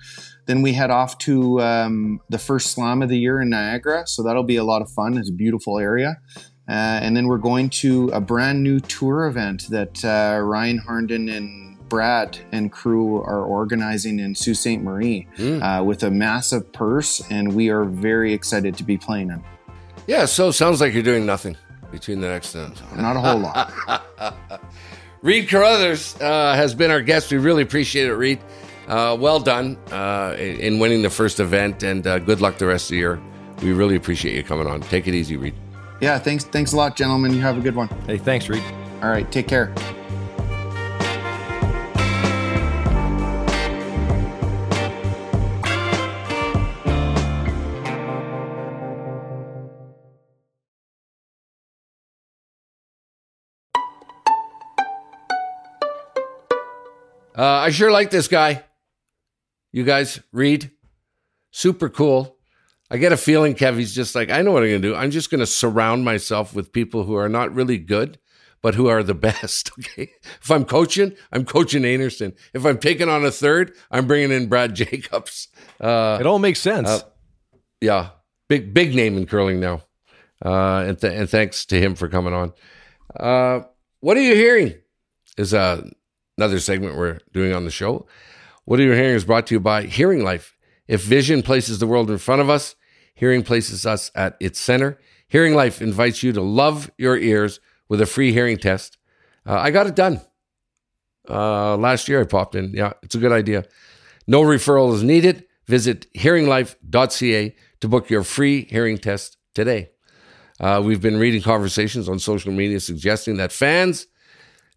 [0.47, 4.05] then we head off to um, the first slam of the year in Niagara.
[4.05, 5.17] So that'll be a lot of fun.
[5.17, 6.17] It's a beautiful area.
[6.69, 11.35] Uh, and then we're going to a brand new tour event that uh, Ryan Harnden
[11.35, 14.79] and Brad and crew are organizing in Sault Ste.
[14.79, 15.61] Marie mm.
[15.61, 19.43] uh, with a massive purse, and we are very excited to be playing in.
[20.05, 21.57] Yeah, so sounds like you're doing nothing
[21.91, 22.55] between the next.
[22.55, 24.61] Uh, Not a whole lot.
[25.21, 27.31] Reid Carruthers uh, has been our guest.
[27.31, 28.39] We really appreciate it, Reid.
[28.87, 32.85] Uh, well done uh, in winning the first event, and uh, good luck the rest
[32.85, 33.21] of the year.
[33.61, 34.81] We really appreciate you coming on.
[34.81, 35.55] Take it easy, Reid.
[36.01, 36.45] Yeah, thanks.
[36.45, 37.33] Thanks a lot, gentlemen.
[37.33, 37.89] You have a good one.
[38.07, 38.63] Hey, thanks, Reid.
[39.01, 39.73] All right, take care.
[57.37, 58.65] Uh, I sure like this guy.
[59.71, 60.71] You guys, Reid,
[61.51, 62.38] super cool.
[62.91, 64.95] I get a feeling, Kev, he's just like, I know what I'm going to do.
[64.95, 68.17] I'm just going to surround myself with people who are not really good,
[68.61, 69.71] but who are the best.
[69.79, 70.11] Okay.
[70.41, 72.35] If I'm coaching, I'm coaching Einarson.
[72.53, 75.49] If I'm taking on a third, I'm bringing in Brad Jacobs.
[75.79, 76.87] Uh, it all makes sense.
[76.89, 77.01] Uh,
[77.81, 78.09] yeah.
[78.47, 79.83] Big, big name in curling now.
[80.43, 82.53] Uh, and, th- and thanks to him for coming on.
[83.15, 83.61] Uh,
[83.99, 84.73] what are you hearing?
[85.37, 85.87] Is uh,
[86.37, 88.07] another segment we're doing on the show.
[88.65, 90.55] What are you hearing is brought to you by Hearing Life.
[90.87, 92.75] If vision places the world in front of us,
[93.19, 94.97] hearing places us at its center.
[95.27, 97.59] Hearing Life invites you to love your ears
[97.89, 98.97] with a free hearing test.
[99.45, 100.21] Uh, I got it done.
[101.29, 102.71] Uh, last year I popped in.
[102.73, 103.65] Yeah, it's a good idea.
[104.25, 105.45] No referral is needed.
[105.67, 109.89] Visit hearinglife.ca to book your free hearing test today.
[110.57, 114.07] Uh, we've been reading conversations on social media suggesting that fans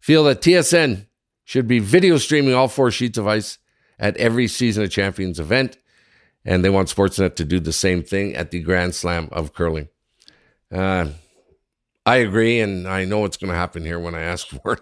[0.01, 1.07] feel that TSN
[1.45, 3.59] should be video streaming all four sheets of ice
[4.01, 5.79] at every Season of Champions event.
[6.45, 9.89] And they want Sportsnet to do the same thing at the Grand Slam of curling.
[10.71, 11.11] Uh,
[12.05, 14.81] I agree, and I know what's going to happen here when I ask Warren.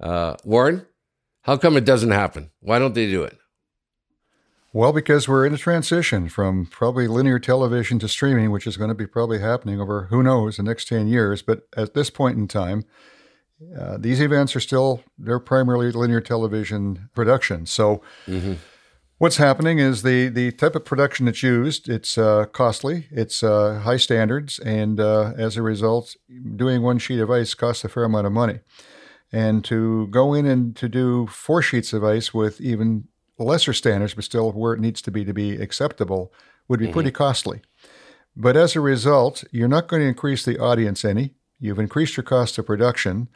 [0.00, 0.86] uh, Warren,
[1.42, 2.50] how come it doesn't happen?
[2.60, 3.36] Why don't they do it?
[4.72, 8.88] Well, because we're in a transition from probably linear television to streaming, which is going
[8.88, 11.42] to be probably happening over who knows the next 10 years.
[11.42, 12.84] But at this point in time,
[13.78, 17.66] uh, these events are still they're primarily linear television production.
[17.66, 18.54] So mm-hmm.
[19.18, 23.80] What's happening is the the type of production that's used it's uh, costly, it's uh,
[23.80, 26.16] high standards, and uh, as a result,
[26.56, 28.60] doing one sheet of ice costs a fair amount of money.
[29.32, 34.14] And to go in and to do four sheets of ice with even lesser standards,
[34.14, 36.32] but still where it needs to be to be acceptable,
[36.68, 36.92] would be mm-hmm.
[36.92, 37.62] pretty costly.
[38.36, 41.34] But as a result, you're not going to increase the audience any.
[41.58, 43.28] You've increased your cost of production.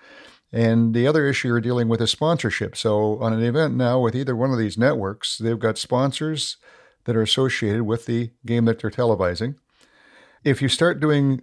[0.53, 2.77] And the other issue you're dealing with is sponsorship.
[2.77, 6.57] So, on an event now with either one of these networks, they've got sponsors
[7.05, 9.57] that are associated with the game that they're televising.
[10.45, 11.43] If you start doing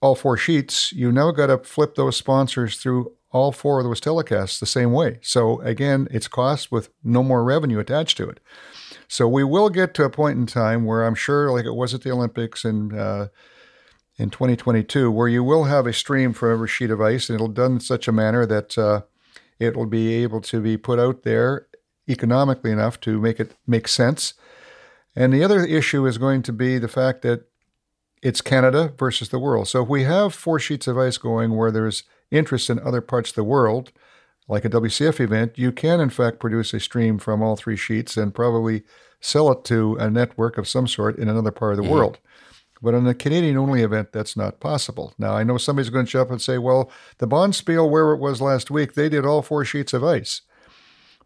[0.00, 4.00] all four sheets, you now got to flip those sponsors through all four of those
[4.00, 5.18] telecasts the same way.
[5.20, 8.40] So, again, it's cost with no more revenue attached to it.
[9.08, 11.92] So, we will get to a point in time where I'm sure, like it was
[11.92, 13.28] at the Olympics and uh,
[14.18, 17.48] in 2022, where you will have a stream for every sheet of ice, and it'll
[17.48, 19.02] done in such a manner that uh,
[19.58, 21.66] it will be able to be put out there
[22.08, 24.34] economically enough to make it make sense.
[25.14, 27.44] And the other issue is going to be the fact that
[28.22, 29.68] it's Canada versus the world.
[29.68, 33.30] So if we have four sheets of ice going where there's interest in other parts
[33.30, 33.92] of the world,
[34.48, 38.16] like a WCF event, you can in fact produce a stream from all three sheets
[38.16, 38.82] and probably
[39.20, 41.92] sell it to a network of some sort in another part of the mm-hmm.
[41.92, 42.18] world.
[42.80, 45.12] But on a Canadian only event, that's not possible.
[45.18, 48.40] Now, I know somebody's going to jump and say, well, the Bonspiel, where it was
[48.40, 50.42] last week, they did all four sheets of ice.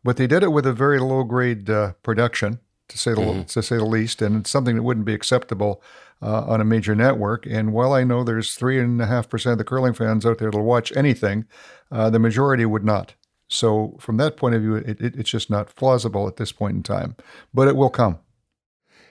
[0.04, 3.42] But they did it with a very low grade uh, production, to say, the, mm-hmm.
[3.42, 5.82] to say the least, and it's something that wouldn't be acceptable
[6.22, 7.46] uh, on a major network.
[7.46, 11.46] And while I know there's 3.5% of the curling fans out there that'll watch anything,
[11.90, 13.14] uh, the majority would not.
[13.48, 16.74] So, from that point of view, it, it, it's just not plausible at this point
[16.74, 17.16] in time.
[17.52, 18.18] But it will come.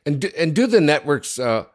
[0.03, 1.65] And do, and do the networks uh,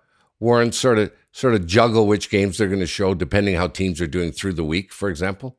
[0.41, 4.01] Warren sort of sort of juggle which games they're going to show depending how teams
[4.01, 5.59] are doing through the week, for example?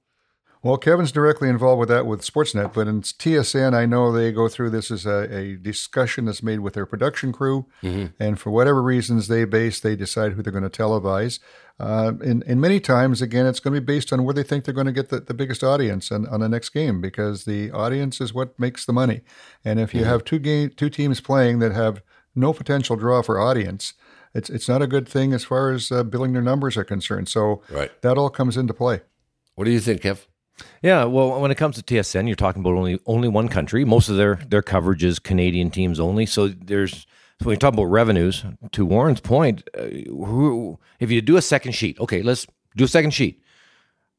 [0.63, 4.49] Well, Kevin's directly involved with that with Sportsnet, but in TSN, I know they go
[4.49, 8.07] through this as a, a discussion that's made with their production crew, mm-hmm.
[8.19, 11.39] and for whatever reasons they base, they decide who they're going to televise.
[11.79, 14.65] Uh, and, and many times, again, it's going to be based on where they think
[14.65, 17.71] they're going to get the, the biggest audience on, on the next game, because the
[17.71, 19.21] audience is what makes the money.
[19.63, 20.09] And if you mm-hmm.
[20.09, 22.01] have two game two teams playing that have
[22.35, 23.93] no potential draw for audience,
[24.37, 27.27] it's it's not a good thing as far as uh, billing their numbers are concerned.
[27.27, 27.91] So right.
[28.03, 29.01] that all comes into play.
[29.55, 30.27] What do you think, Kev?
[30.81, 33.83] Yeah, well, when it comes to TSN, you're talking about only only one country.
[33.83, 36.25] Most of their their coverage is Canadian teams only.
[36.25, 37.07] So there's
[37.39, 41.41] so when you talk about revenues, to Warren's point, uh, who, if you do a
[41.41, 43.43] second sheet, okay, let's do a second sheet.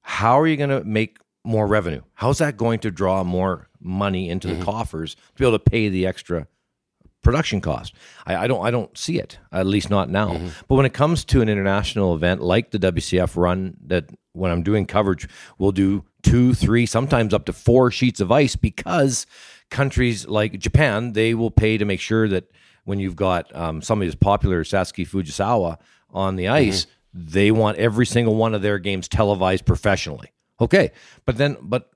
[0.02, 2.02] How are you going to make more revenue?
[2.14, 4.60] How's that going to draw more money into mm-hmm.
[4.60, 6.46] the coffers to be able to pay the extra
[7.28, 7.94] production cost.
[8.26, 10.30] I, I, don't I don't see it at least not now.
[10.30, 10.48] Mm-hmm.
[10.66, 14.62] But when it comes to an international event like the WCF run, that when I'm
[14.62, 19.26] doing coverage, we'll do two, three, sometimes up to four sheets of ice because
[19.68, 22.50] countries like Japan, they will pay to make sure that
[22.84, 25.76] when you've got um, somebody as popular as Satsuki Fujisawa
[26.08, 27.24] on the ice, mm-hmm.
[27.30, 30.32] they want every single one of their games televised professionally.
[30.62, 30.92] Okay,
[31.26, 31.90] but then but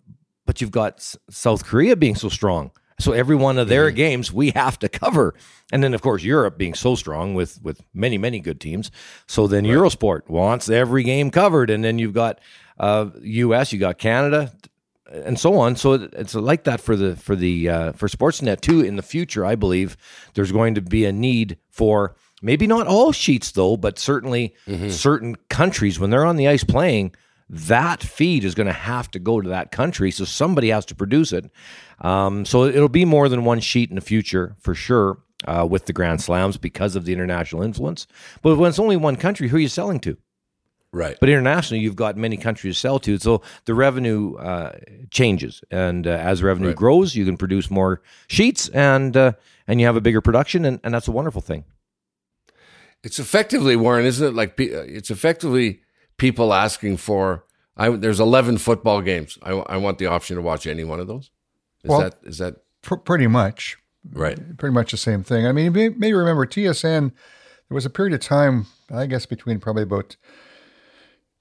[0.45, 2.71] but you've got S- South Korea being so strong.
[3.03, 3.97] So every one of their mm-hmm.
[3.97, 5.35] games we have to cover,
[5.73, 8.91] and then of course Europe being so strong with with many many good teams.
[9.27, 9.75] So then right.
[9.75, 12.41] Eurosport wants every game covered, and then you've got
[12.79, 14.53] uh, U.S., you got Canada,
[15.13, 15.77] and so on.
[15.77, 18.81] So it's like that for the for the uh, for Sportsnet too.
[18.81, 19.97] In the future, I believe
[20.35, 24.89] there's going to be a need for maybe not all sheets though, but certainly mm-hmm.
[24.91, 27.15] certain countries when they're on the ice playing.
[27.49, 30.95] That feed is going to have to go to that country, so somebody has to
[30.95, 31.51] produce it.
[32.01, 35.87] Um, so it'll be more than one sheet in the future for sure uh, with
[35.87, 38.07] the Grand Slams because of the international influence.
[38.43, 40.17] But when it's only one country, who are you selling to?
[40.93, 41.17] Right.
[41.19, 43.19] But internationally, you've got many countries to sell to.
[43.19, 44.79] So the revenue uh,
[45.11, 45.63] changes.
[45.71, 46.77] And uh, as revenue right.
[46.77, 49.33] grows, you can produce more sheets and uh,
[49.67, 50.67] and you have a bigger production.
[50.67, 51.65] And, and that's a wonderful thing.
[53.03, 54.35] It's effectively, Warren, isn't it?
[54.35, 55.81] Like uh, it's effectively
[56.23, 57.45] people asking for.
[57.77, 59.39] I, there's 11 football games.
[59.43, 61.31] I, I want the option to watch any one of those.
[61.83, 63.77] Is well, that is that pr- pretty much
[64.11, 64.57] right?
[64.57, 65.47] Pretty much the same thing.
[65.47, 67.13] I mean, you may, remember TSN.
[67.69, 70.17] There was a period of time, I guess, between probably about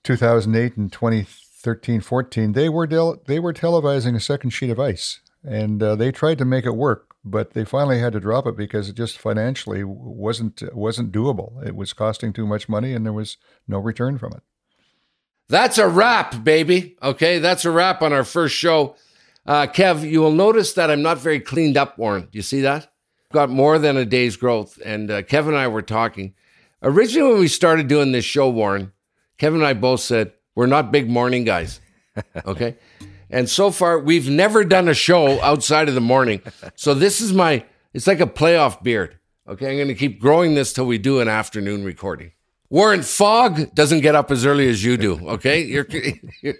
[0.03, 5.19] 2008 and 2013 14 they were del- they were televising a second sheet of ice
[5.43, 8.57] and uh, they tried to make it work but they finally had to drop it
[8.57, 13.13] because it just financially wasn't wasn't doable it was costing too much money and there
[13.13, 14.41] was no return from it
[15.51, 18.95] that's a wrap baby okay that's a wrap on our first show
[19.45, 22.61] uh, kev you will notice that i'm not very cleaned up warren do you see
[22.61, 22.91] that
[23.31, 26.33] got more than a day's growth and uh, kevin and i were talking
[26.81, 28.91] originally when we started doing this show warren
[29.41, 31.81] Kevin and I both said, we're not big morning guys.
[32.45, 32.75] Okay.
[33.29, 36.41] and so far, we've never done a show outside of the morning.
[36.75, 39.17] So this is my, it's like a playoff beard.
[39.47, 39.71] Okay.
[39.71, 42.33] I'm going to keep growing this till we do an afternoon recording.
[42.71, 45.19] Warren Fog doesn't get up as early as you do.
[45.27, 45.61] Okay.
[45.71, 45.85] You're,
[46.41, 46.55] you're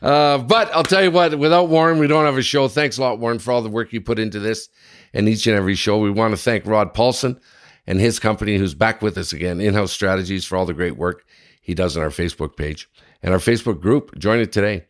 [0.00, 2.66] uh, but I'll tell you what, without Warren, we don't have a show.
[2.66, 4.70] Thanks a lot, Warren, for all the work you put into this
[5.12, 5.98] and each and every show.
[5.98, 7.38] We want to thank Rod Paulson
[7.86, 10.96] and his company, who's back with us again, In House Strategies, for all the great
[10.96, 11.26] work
[11.60, 12.88] he does on our Facebook page
[13.22, 14.18] and our Facebook group.
[14.18, 14.86] Join it today.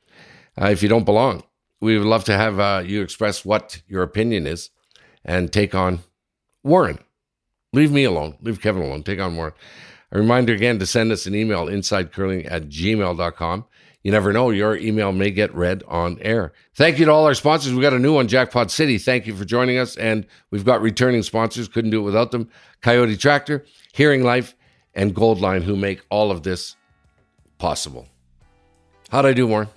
[0.61, 1.43] Uh, if you don't belong,
[1.81, 4.71] we would love to have uh, you express what your opinion is
[5.25, 5.99] and take on
[6.63, 7.01] Warren.
[7.73, 8.37] Leave me alone.
[8.43, 9.03] Leave Kevin alone.
[9.03, 9.55] Take on Warren.
[10.11, 13.65] A reminder again to send us an email, insidecurling at gmail.com.
[14.03, 16.53] You never know, your email may get read on air.
[16.75, 17.73] Thank you to all our sponsors.
[17.73, 18.99] We got a new one, Jackpot City.
[18.99, 19.97] Thank you for joining us.
[19.97, 21.69] And we've got returning sponsors.
[21.69, 22.51] Couldn't do it without them.
[22.83, 24.55] Coyote Tractor, Hearing Life,
[24.95, 26.77] and Goldline, who make all of this
[27.59, 28.09] possible.
[29.11, 29.69] How'd I do, Warren?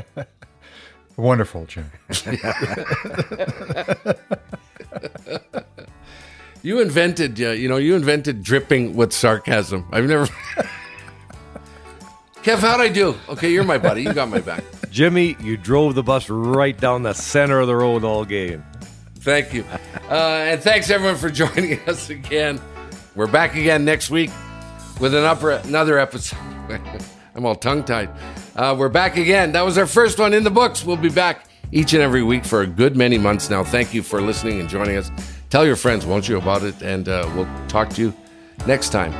[1.16, 1.90] Wonderful, Jim.
[6.62, 9.86] you invented, uh, you know, you invented dripping with sarcasm.
[9.92, 10.26] I've never.
[12.42, 13.16] Kev, how'd I do?
[13.28, 14.02] Okay, you're my buddy.
[14.02, 14.64] You got my back.
[14.90, 18.64] Jimmy, you drove the bus right down the center of the road all game.
[19.16, 19.64] Thank you.
[20.08, 22.60] Uh, and thanks everyone for joining us again.
[23.14, 24.30] We're back again next week
[24.98, 26.38] with an upper, another episode.
[27.34, 28.10] I'm all tongue tied.
[28.56, 29.52] Uh, we're back again.
[29.52, 30.84] That was our first one in the books.
[30.84, 33.62] We'll be back each and every week for a good many months now.
[33.62, 35.10] Thank you for listening and joining us.
[35.50, 36.80] Tell your friends, won't you, about it?
[36.80, 38.14] And uh, we'll talk to you
[38.66, 39.12] next time.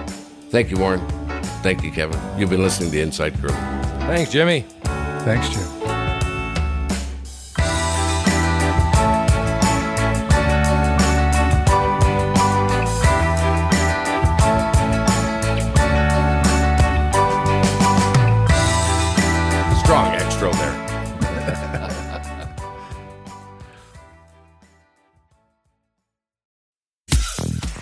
[0.50, 1.00] Thank you, Warren.
[1.62, 2.18] Thank you, Kevin.
[2.38, 3.56] You've been listening to Inside Curling.
[4.06, 4.64] Thanks, Jimmy.
[5.24, 5.79] Thanks, Jim.